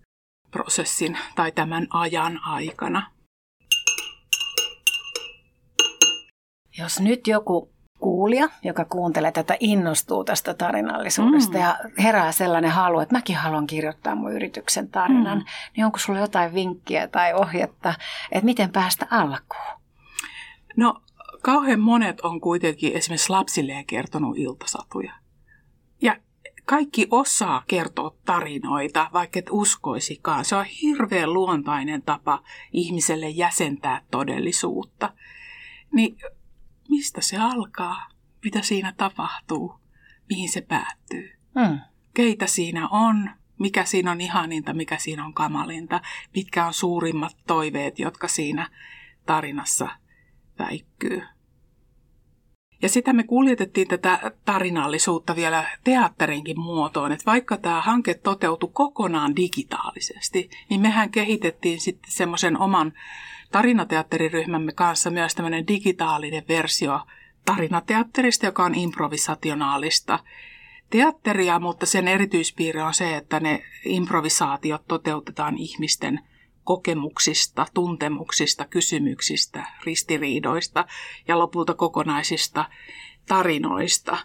prosessin 0.56 1.18
tai 1.34 1.52
tämän 1.52 1.86
ajan 1.90 2.40
aikana. 2.44 3.10
Jos 6.78 7.00
nyt 7.00 7.26
joku 7.26 7.72
kuulija, 7.98 8.48
joka 8.62 8.84
kuuntelee 8.84 9.32
tätä, 9.32 9.56
innostuu 9.60 10.24
tästä 10.24 10.54
tarinallisuudesta 10.54 11.52
mm. 11.52 11.60
ja 11.60 11.78
herää 11.98 12.32
sellainen 12.32 12.70
halu, 12.70 13.00
että 13.00 13.14
mäkin 13.14 13.36
haluan 13.36 13.66
kirjoittaa 13.66 14.14
mun 14.14 14.32
yrityksen 14.32 14.88
tarinan, 14.88 15.38
mm. 15.38 15.44
niin 15.76 15.84
onko 15.84 15.98
sulla 15.98 16.18
jotain 16.18 16.54
vinkkiä 16.54 17.08
tai 17.08 17.34
ohjetta, 17.34 17.94
että 18.32 18.44
miten 18.44 18.72
päästä 18.72 19.06
alkuun? 19.10 19.80
No 20.76 21.02
kauhean 21.42 21.80
monet 21.80 22.20
on 22.20 22.40
kuitenkin 22.40 22.96
esimerkiksi 22.96 23.30
lapsilleen 23.30 23.86
kertonut 23.86 24.38
iltasatuja. 24.38 25.12
Kaikki 26.66 27.06
osaa 27.10 27.64
kertoa 27.66 28.16
tarinoita, 28.24 29.10
vaikka 29.12 29.38
et 29.38 29.46
uskoisikaan. 29.50 30.44
Se 30.44 30.56
on 30.56 30.64
hirveän 30.64 31.32
luontainen 31.32 32.02
tapa 32.02 32.42
ihmiselle 32.72 33.28
jäsentää 33.28 34.02
todellisuutta. 34.10 35.12
Niin 35.92 36.16
mistä 36.88 37.20
se 37.20 37.36
alkaa? 37.36 38.08
Mitä 38.44 38.62
siinä 38.62 38.92
tapahtuu? 38.96 39.80
Mihin 40.28 40.48
se 40.48 40.60
päättyy? 40.60 41.38
Hmm. 41.60 41.78
Keitä 42.14 42.46
siinä 42.46 42.88
on? 42.88 43.30
Mikä 43.58 43.84
siinä 43.84 44.10
on 44.10 44.20
ihaninta? 44.20 44.74
Mikä 44.74 44.98
siinä 44.98 45.24
on 45.24 45.34
kamalinta? 45.34 46.00
Mitkä 46.34 46.66
on 46.66 46.74
suurimmat 46.74 47.36
toiveet, 47.46 47.98
jotka 47.98 48.28
siinä 48.28 48.70
tarinassa 49.26 49.88
väikkyy? 50.58 51.22
Ja 52.82 52.88
sitä 52.88 53.12
me 53.12 53.22
kuljetettiin 53.22 53.88
tätä 53.88 54.32
tarinallisuutta 54.44 55.36
vielä 55.36 55.64
teatterinkin 55.84 56.60
muotoon, 56.60 57.12
että 57.12 57.26
vaikka 57.26 57.56
tämä 57.56 57.80
hanke 57.80 58.14
toteutui 58.14 58.70
kokonaan 58.72 59.36
digitaalisesti, 59.36 60.50
niin 60.70 60.80
mehän 60.80 61.10
kehitettiin 61.10 61.80
sitten 61.80 62.12
semmoisen 62.12 62.58
oman 62.58 62.92
tarinateatteriryhmämme 63.52 64.72
kanssa 64.72 65.10
myös 65.10 65.34
tämmöinen 65.34 65.68
digitaalinen 65.68 66.44
versio 66.48 67.00
tarinateatterista, 67.44 68.46
joka 68.46 68.64
on 68.64 68.74
improvisationaalista 68.74 70.18
teatteria, 70.90 71.58
mutta 71.58 71.86
sen 71.86 72.08
erityispiirre 72.08 72.82
on 72.82 72.94
se, 72.94 73.16
että 73.16 73.40
ne 73.40 73.62
improvisaatiot 73.84 74.82
toteutetaan 74.88 75.58
ihmisten– 75.58 76.20
kokemuksista, 76.66 77.66
tuntemuksista, 77.74 78.64
kysymyksistä, 78.64 79.66
ristiriidoista 79.84 80.84
ja 81.28 81.38
lopulta 81.38 81.74
kokonaisista 81.74 82.64
tarinoista. 83.28 84.16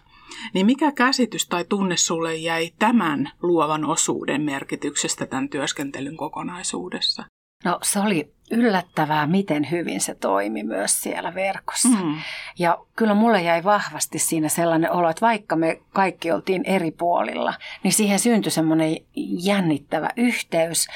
Niin 0.54 0.66
mikä 0.66 0.92
käsitys 0.92 1.48
tai 1.48 1.64
tunne 1.64 1.96
sulle 1.96 2.36
jäi 2.36 2.72
tämän 2.78 3.30
luovan 3.42 3.84
osuuden 3.84 4.42
merkityksestä 4.42 5.26
tämän 5.26 5.48
työskentelyn 5.48 6.16
kokonaisuudessa? 6.16 7.24
No 7.64 7.78
se 7.82 8.00
oli 8.00 8.32
yllättävää, 8.50 9.26
miten 9.26 9.70
hyvin 9.70 10.00
se 10.00 10.14
toimi 10.14 10.62
myös 10.62 11.00
siellä 11.00 11.34
verkossa. 11.34 11.88
Mm. 11.88 12.14
Ja 12.58 12.78
kyllä 12.96 13.14
mulle 13.14 13.42
jäi 13.42 13.64
vahvasti 13.64 14.18
siinä 14.18 14.48
sellainen 14.48 14.92
olo, 14.92 15.10
että 15.10 15.26
vaikka 15.26 15.56
me 15.56 15.80
kaikki 15.92 16.32
oltiin 16.32 16.62
eri 16.64 16.90
puolilla, 16.90 17.54
niin 17.82 17.92
siihen 17.92 18.18
syntyi 18.18 18.50
semmoinen 18.50 18.96
jännittävä 19.44 20.08
yhteys. 20.16 20.86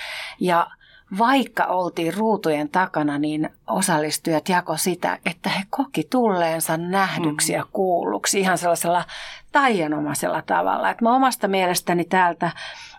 Ja 0.40 0.66
vaikka 1.18 1.64
oltiin 1.64 2.14
ruutujen 2.14 2.68
takana, 2.68 3.18
niin 3.18 3.50
osallistujat 3.66 4.48
jako 4.48 4.76
sitä, 4.76 5.18
että 5.26 5.50
he 5.50 5.62
koki 5.70 6.04
tulleensa 6.10 6.76
nähdyksi 6.76 7.52
ja 7.52 7.64
kuulluksi 7.72 8.40
ihan 8.40 8.58
sellaisella 8.58 9.04
taianomaisella 9.52 10.42
tavalla. 10.42 10.90
Että 10.90 11.04
mä 11.04 11.14
omasta 11.14 11.48
mielestäni 11.48 12.04
täältä 12.04 12.50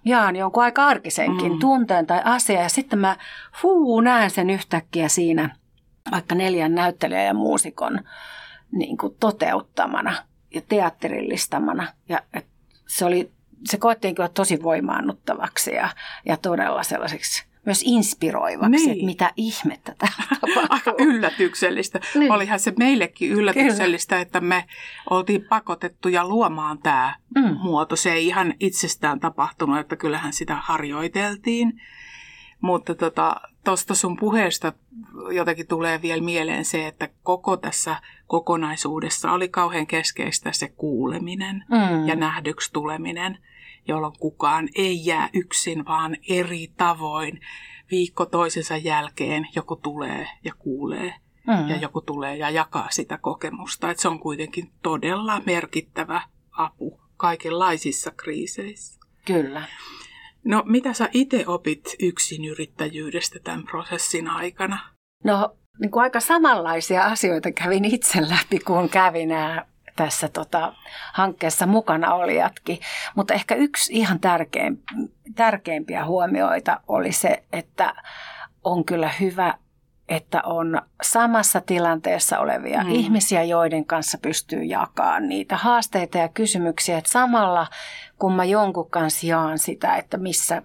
jaan 0.05 0.35
jonkun 0.35 0.63
aika 0.63 0.85
arkisenkin 0.85 1.53
mm. 1.53 1.59
tunteen 1.59 2.07
tai 2.07 2.21
asian 2.23 2.63
ja 2.63 2.69
sitten 2.69 2.99
mä 2.99 3.15
fuu, 3.61 4.01
näen 4.01 4.29
sen 4.29 4.49
yhtäkkiä 4.49 5.09
siinä 5.09 5.55
vaikka 6.11 6.35
neljän 6.35 6.75
näyttelijän 6.75 7.25
ja 7.25 7.33
muusikon 7.33 7.99
niin 8.71 8.97
kuin 8.97 9.15
toteuttamana 9.19 10.15
ja 10.53 10.61
teatterillistamana. 10.69 11.87
Ja 12.09 12.21
se, 12.87 13.05
oli, 13.05 13.31
se 13.65 13.77
koettiin 13.77 14.15
kyllä 14.15 14.29
tosi 14.29 14.63
voimaannuttavaksi 14.63 15.71
ja, 15.71 15.89
ja 16.25 16.37
todella 16.37 16.83
sellaiseksi 16.83 17.46
myös 17.67 17.83
inspiroivaksi, 17.85 18.85
niin. 18.85 18.91
että 18.91 19.05
mitä 19.05 19.31
ihmettä 19.37 19.95
täällä 19.97 20.23
tapahtuu. 20.41 20.63
Aika 20.69 20.93
yllätyksellistä. 20.97 21.99
Niin. 22.15 22.31
Olihan 22.31 22.59
se 22.59 22.73
meillekin 22.79 23.31
yllätyksellistä, 23.31 24.15
Kyllä. 24.15 24.21
että 24.21 24.41
me 24.41 24.65
oltiin 25.09 25.45
pakotettuja 25.49 26.27
luomaan 26.27 26.77
tämä 26.77 27.15
mm. 27.35 27.57
muoto. 27.57 27.95
Se 27.95 28.13
ei 28.13 28.27
ihan 28.27 28.53
itsestään 28.59 29.19
tapahtunut, 29.19 29.79
että 29.79 29.95
kyllähän 29.95 30.33
sitä 30.33 30.55
harjoiteltiin. 30.55 31.81
Mutta 32.61 32.95
tuosta 32.95 33.41
tota, 33.63 33.95
sun 33.95 34.17
puheesta 34.17 34.73
jotenkin 35.31 35.67
tulee 35.67 36.01
vielä 36.01 36.23
mieleen 36.23 36.65
se, 36.65 36.87
että 36.87 37.09
koko 37.23 37.57
tässä 37.57 37.95
kokonaisuudessa 38.27 39.31
oli 39.31 39.49
kauhean 39.49 39.87
keskeistä 39.87 40.51
se 40.51 40.67
kuuleminen 40.67 41.65
mm. 41.69 42.07
ja 42.07 42.15
nähdyksi 42.15 42.73
tuleminen 42.73 43.37
jolloin 43.87 44.13
kukaan 44.19 44.69
ei 44.75 45.05
jää 45.05 45.29
yksin, 45.33 45.85
vaan 45.85 46.17
eri 46.29 46.71
tavoin 46.77 47.39
viikko 47.91 48.25
toisensa 48.25 48.77
jälkeen 48.77 49.47
joku 49.55 49.75
tulee 49.75 50.27
ja 50.43 50.53
kuulee 50.59 51.13
mm. 51.47 51.69
ja 51.69 51.77
joku 51.77 52.01
tulee 52.01 52.37
ja 52.37 52.49
jakaa 52.49 52.87
sitä 52.89 53.17
kokemusta. 53.17 53.91
Että 53.91 54.01
se 54.01 54.07
on 54.07 54.19
kuitenkin 54.19 54.71
todella 54.83 55.41
merkittävä 55.45 56.21
apu 56.51 56.99
kaikenlaisissa 57.17 58.11
kriiseissä. 58.11 58.99
Kyllä. 59.25 59.63
No 60.43 60.63
mitä 60.65 60.93
sä 60.93 61.09
itse 61.13 61.43
opit 61.47 61.95
yksin 61.99 62.45
yrittäjyydestä 62.45 63.39
tämän 63.43 63.63
prosessin 63.63 64.27
aikana? 64.27 64.79
No 65.23 65.57
niin 65.81 65.91
kuin 65.91 66.03
aika 66.03 66.19
samanlaisia 66.19 67.03
asioita 67.03 67.51
kävin 67.51 67.85
itse 67.85 68.21
läpi, 68.21 68.59
kun 68.59 68.89
kävin 68.89 69.29
nämä 69.29 69.65
tässä 69.97 70.27
tota, 70.27 70.73
hankkeessa 71.13 71.65
mukana 71.65 72.13
olijatkin. 72.13 72.79
Mutta 73.15 73.33
ehkä 73.33 73.55
yksi 73.55 73.93
ihan 73.93 74.19
tärkein, 74.19 74.83
tärkeimpiä 75.35 76.05
huomioita 76.05 76.79
oli 76.87 77.11
se, 77.11 77.43
että 77.53 77.93
on 78.63 78.85
kyllä 78.85 79.11
hyvä, 79.19 79.53
että 80.09 80.41
on 80.41 80.81
samassa 81.01 81.61
tilanteessa 81.61 82.39
olevia 82.39 82.83
mm. 82.83 82.89
ihmisiä, 82.89 83.43
joiden 83.43 83.85
kanssa 83.85 84.17
pystyy 84.17 84.63
jakamaan 84.63 85.29
niitä 85.29 85.57
haasteita 85.57 86.17
ja 86.17 86.27
kysymyksiä. 86.27 86.97
Että 86.97 87.11
samalla 87.11 87.67
kun 88.19 88.33
mä 88.33 88.43
jonkun 88.43 88.89
kanssa 88.89 89.27
jaan 89.27 89.59
sitä, 89.59 89.95
että 89.95 90.17
missä 90.17 90.61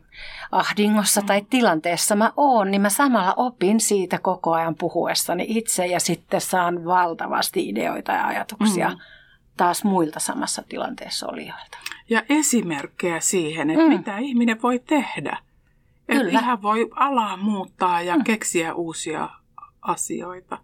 ahdingossa 0.52 1.20
mm. 1.20 1.26
tai 1.26 1.46
tilanteessa 1.50 2.16
mä 2.16 2.32
oon, 2.36 2.70
niin 2.70 2.80
mä 2.82 2.90
samalla 2.90 3.34
opin 3.36 3.80
siitä 3.80 4.18
koko 4.18 4.52
ajan 4.52 4.74
puhuessani 4.74 5.44
itse 5.48 5.86
ja 5.86 6.00
sitten 6.00 6.40
saan 6.40 6.84
valtavasti 6.84 7.68
ideoita 7.68 8.12
ja 8.12 8.26
ajatuksia. 8.26 8.88
Mm 8.88 8.96
taas 9.62 9.84
muilta 9.84 10.20
samassa 10.20 10.62
tilanteessa 10.68 11.26
olijoilta. 11.26 11.78
Ja 12.10 12.22
esimerkkejä 12.28 13.20
siihen, 13.20 13.70
että 13.70 13.84
mm. 13.84 13.92
mitä 13.92 14.18
ihminen 14.18 14.62
voi 14.62 14.78
tehdä. 14.78 15.38
Että 16.08 16.28
ihan 16.28 16.62
voi 16.62 16.90
alaa 16.94 17.36
muuttaa 17.36 18.02
ja 18.02 18.16
mm. 18.16 18.24
keksiä 18.24 18.74
uusia 18.74 19.28
asioita. 19.82 20.58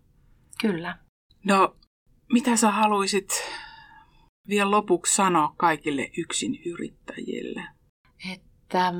Kyllä. 0.60 0.98
No, 1.44 1.76
mitä 2.32 2.56
sä 2.56 2.70
haluaisit 2.70 3.28
vielä 4.48 4.70
lopuksi 4.70 5.14
sanoa 5.14 5.54
kaikille 5.56 6.10
yksin 6.18 6.62
yrittäjille? 6.66 7.64
Että 8.32 8.92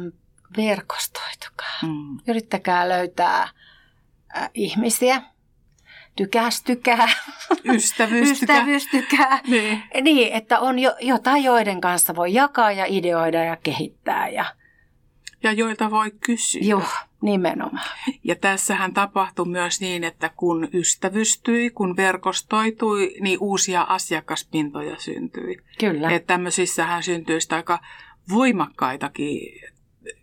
verkostoitukaa. 0.56 1.78
Mm. 1.82 2.18
Yrittäkää 2.28 2.88
löytää 2.88 3.42
äh, 3.42 4.50
ihmisiä, 4.54 5.22
tykästykää. 6.18 7.08
Ystävystykää. 7.74 8.56
Ystävystykää. 8.56 9.40
Niin. 9.46 9.82
niin, 10.02 10.32
että 10.32 10.58
on 10.58 10.78
jo, 10.78 10.96
jotain, 11.00 11.44
joiden 11.44 11.80
kanssa 11.80 12.14
voi 12.16 12.34
jakaa 12.34 12.72
ja 12.72 12.84
ideoida 12.88 13.44
ja 13.44 13.56
kehittää. 13.56 14.28
Ja, 14.28 14.44
ja 15.42 15.52
joilta 15.52 15.90
voi 15.90 16.10
kysyä. 16.26 16.60
Joo, 16.64 16.82
nimenomaan. 17.22 17.88
Ja 18.24 18.36
tässähän 18.36 18.94
tapahtui 18.94 19.46
myös 19.46 19.80
niin, 19.80 20.04
että 20.04 20.30
kun 20.36 20.68
ystävystyi, 20.74 21.70
kun 21.70 21.96
verkostoitui, 21.96 23.14
niin 23.20 23.38
uusia 23.40 23.82
asiakaspintoja 23.82 24.96
syntyi. 24.98 25.56
Kyllä. 25.80 26.10
Että 26.10 26.26
tämmöisissähän 26.26 27.02
syntyisi 27.02 27.54
aika 27.54 27.78
voimakkaitakin 28.32 29.40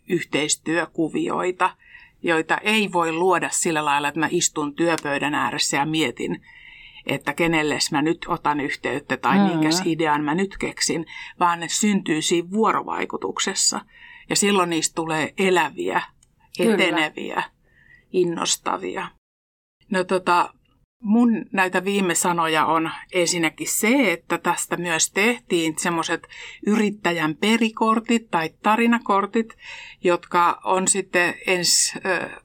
yhteistyökuvioita– 0.10 1.69
joita 2.25 2.57
ei 2.57 2.91
voi 2.91 3.11
luoda 3.11 3.49
sillä 3.51 3.85
lailla, 3.85 4.07
että 4.07 4.19
mä 4.19 4.27
istun 4.31 4.75
työpöydän 4.75 5.35
ääressä 5.35 5.77
ja 5.77 5.85
mietin, 5.85 6.41
että 7.05 7.33
kenelle 7.33 7.77
mä 7.91 8.01
nyt 8.01 8.25
otan 8.27 8.59
yhteyttä 8.59 9.17
tai 9.17 9.38
mm-hmm. 9.38 9.51
minkäs 9.51 9.81
idean 9.85 10.23
mä 10.23 10.35
nyt 10.35 10.57
keksin, 10.57 11.05
vaan 11.39 11.59
ne 11.59 11.69
syntyy 11.69 12.21
siinä 12.21 12.51
vuorovaikutuksessa. 12.51 13.81
Ja 14.29 14.35
silloin 14.35 14.69
niistä 14.69 14.95
tulee 14.95 15.33
eläviä, 15.38 16.01
eteneviä, 16.59 17.35
Kyllä. 17.35 17.49
innostavia. 18.11 19.07
No 19.91 20.03
tota, 20.03 20.53
Mun 20.99 21.45
näitä 21.51 21.84
viime 21.84 22.15
sanoja 22.15 22.65
on 22.65 22.91
ensinnäkin 23.13 23.67
se, 23.69 24.12
että 24.12 24.38
tästä 24.38 24.77
myös 24.77 25.12
tehtiin 25.12 25.73
semmoiset 25.77 26.27
yrittäjän 26.67 27.36
perikortit 27.36 28.31
tai 28.31 28.49
tarinakortit, 28.63 29.58
jotka 30.03 30.60
on 30.63 30.88
sitten 30.88 31.34
ens, 31.47 31.93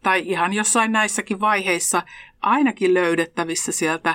tai 0.02 0.22
ihan 0.26 0.52
jossain 0.52 0.92
näissäkin 0.92 1.40
vaiheissa 1.40 2.02
ainakin 2.40 2.94
löydettävissä 2.94 3.72
sieltä 3.72 4.14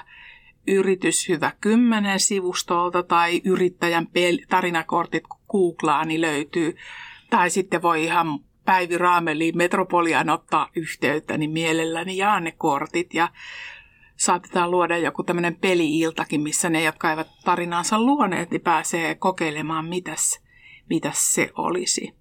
Yritys 0.67 1.29
Hyvä 1.29 1.51
10 1.61 2.19
sivustolta 2.19 3.03
tai 3.03 3.41
yrittäjän 3.43 4.07
tarinakortit, 4.49 5.23
kun 5.27 5.41
googlaa, 5.49 6.05
niin 6.05 6.21
löytyy. 6.21 6.75
Tai 7.29 7.49
sitten 7.49 7.81
voi 7.81 8.03
ihan 8.03 8.39
Päivi 8.65 8.97
Raameliin 8.97 9.57
Metropoliaan 9.57 10.29
ottaa 10.29 10.69
yhteyttä, 10.75 11.37
niin 11.37 11.51
mielelläni 11.51 12.17
jaan 12.17 12.43
ne 12.43 12.51
kortit. 12.51 13.13
Ja 13.13 13.29
saatetaan 14.17 14.71
luoda 14.71 14.97
joku 14.97 15.23
tämmöinen 15.23 15.55
peli-iltakin, 15.55 16.41
missä 16.41 16.69
ne, 16.69 16.83
jotka 16.83 17.09
eivät 17.09 17.27
tarinaansa 17.45 18.01
luoneet, 18.01 18.51
niin 18.51 18.61
pääsee 18.61 19.15
kokeilemaan, 19.15 19.85
mitäs, 19.85 20.41
mitäs 20.89 21.33
se 21.33 21.51
olisi. 21.57 22.13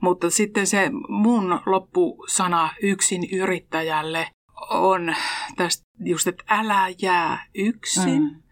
Mutta 0.00 0.30
sitten 0.30 0.66
se 0.66 0.90
mun 1.08 1.60
loppusana 1.66 2.70
yksin 2.82 3.28
yrittäjälle 3.32 4.28
on 4.70 5.14
tästä 5.56 5.86
just, 6.04 6.26
että 6.26 6.44
älä 6.48 6.88
jää 7.02 7.46
yksin. 7.54 8.22
Mm. 8.22 8.42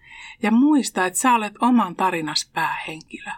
Ja 0.42 0.50
muista, 0.50 1.06
että 1.06 1.18
sä 1.18 1.34
olet 1.34 1.52
oman 1.60 1.96
tarinas 1.96 2.50
päähenkilö. 2.54 3.30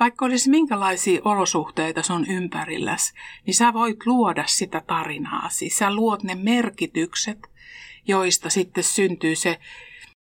Vaikka 0.00 0.24
olisi 0.24 0.50
minkälaisia 0.50 1.20
olosuhteita 1.24 2.02
sun 2.02 2.26
ympärilläs, 2.26 3.12
niin 3.46 3.54
sä 3.54 3.72
voit 3.72 4.06
luoda 4.06 4.44
sitä 4.46 4.82
tarinaasi. 4.86 5.70
Sä 5.70 5.94
luot 5.94 6.22
ne 6.22 6.34
merkitykset, 6.34 7.38
joista 8.08 8.50
sitten 8.50 8.84
syntyy 8.84 9.36
se 9.36 9.58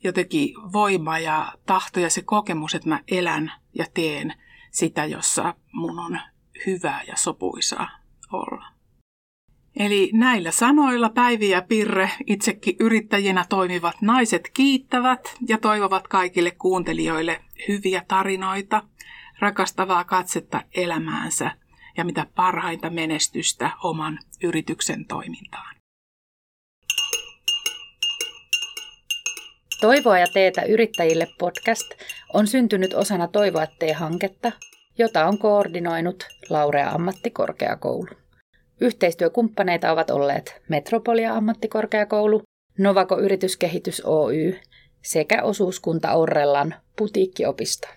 jotenkin 0.05 0.55
voima 0.73 1.19
ja 1.19 1.53
tahto 1.67 2.01
ja 2.01 2.11
se 2.11 2.23
kokemus, 2.23 2.75
että 2.75 2.89
mä 2.89 3.01
elän 3.09 3.53
ja 3.75 3.87
teen 3.95 4.35
sitä, 4.71 5.05
jossa 5.05 5.55
mun 5.73 5.99
on 5.99 6.21
hyvä 6.67 7.01
ja 7.07 7.17
sopuisaa 7.17 7.89
olla. 8.33 8.79
Eli 9.77 10.11
näillä 10.15 10.51
sanoilla 10.51 11.09
Päivi 11.09 11.49
ja 11.49 11.63
Pirre, 11.63 12.11
itsekin 12.27 12.77
yrittäjinä 12.81 13.45
toimivat 13.49 14.03
naiset 14.03 14.51
kiittävät 14.55 15.37
ja 15.49 15.59
toivovat 15.59 16.09
kaikille 16.09 16.51
kuuntelijoille 16.51 17.41
hyviä 17.69 18.05
tarinoita, 18.09 18.83
rakastavaa 19.39 20.05
katsetta 20.05 20.63
elämäänsä 20.75 21.51
ja 21.97 22.05
mitä 22.05 22.27
parhainta 22.35 22.91
menestystä 22.91 23.71
oman 23.83 24.19
yrityksen 24.43 25.05
toimintaan. 25.05 25.78
Toivoa 29.81 30.19
ja 30.19 30.27
teetä 30.33 30.63
yrittäjille 30.63 31.29
podcast 31.39 31.91
on 32.35 32.47
syntynyt 32.47 32.95
osana 32.95 33.29
Toivoa 33.29 33.67
tee 33.79 33.93
hanketta, 33.93 34.53
jota 34.99 35.27
on 35.27 35.39
koordinoinut 35.39 36.27
Laurea 36.51 36.91
ammattikorkeakoulu. 36.91 38.09
Yhteistyökumppaneita 38.81 39.93
ovat 39.93 40.11
olleet 40.11 40.63
Metropolia 40.69 41.35
ammattikorkeakoulu, 41.35 42.43
Novako 42.79 43.19
Yrityskehitys 43.19 44.03
Oy 44.05 44.59
sekä 45.03 45.43
osuuskunta 45.43 46.13
Orrellan 46.15 46.75
putiikkiopisto. 46.97 47.89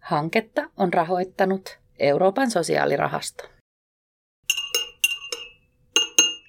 Hanketta 0.00 0.70
on 0.76 0.92
rahoittanut 0.92 1.78
Euroopan 1.98 2.50
sosiaalirahasto. 2.50 3.51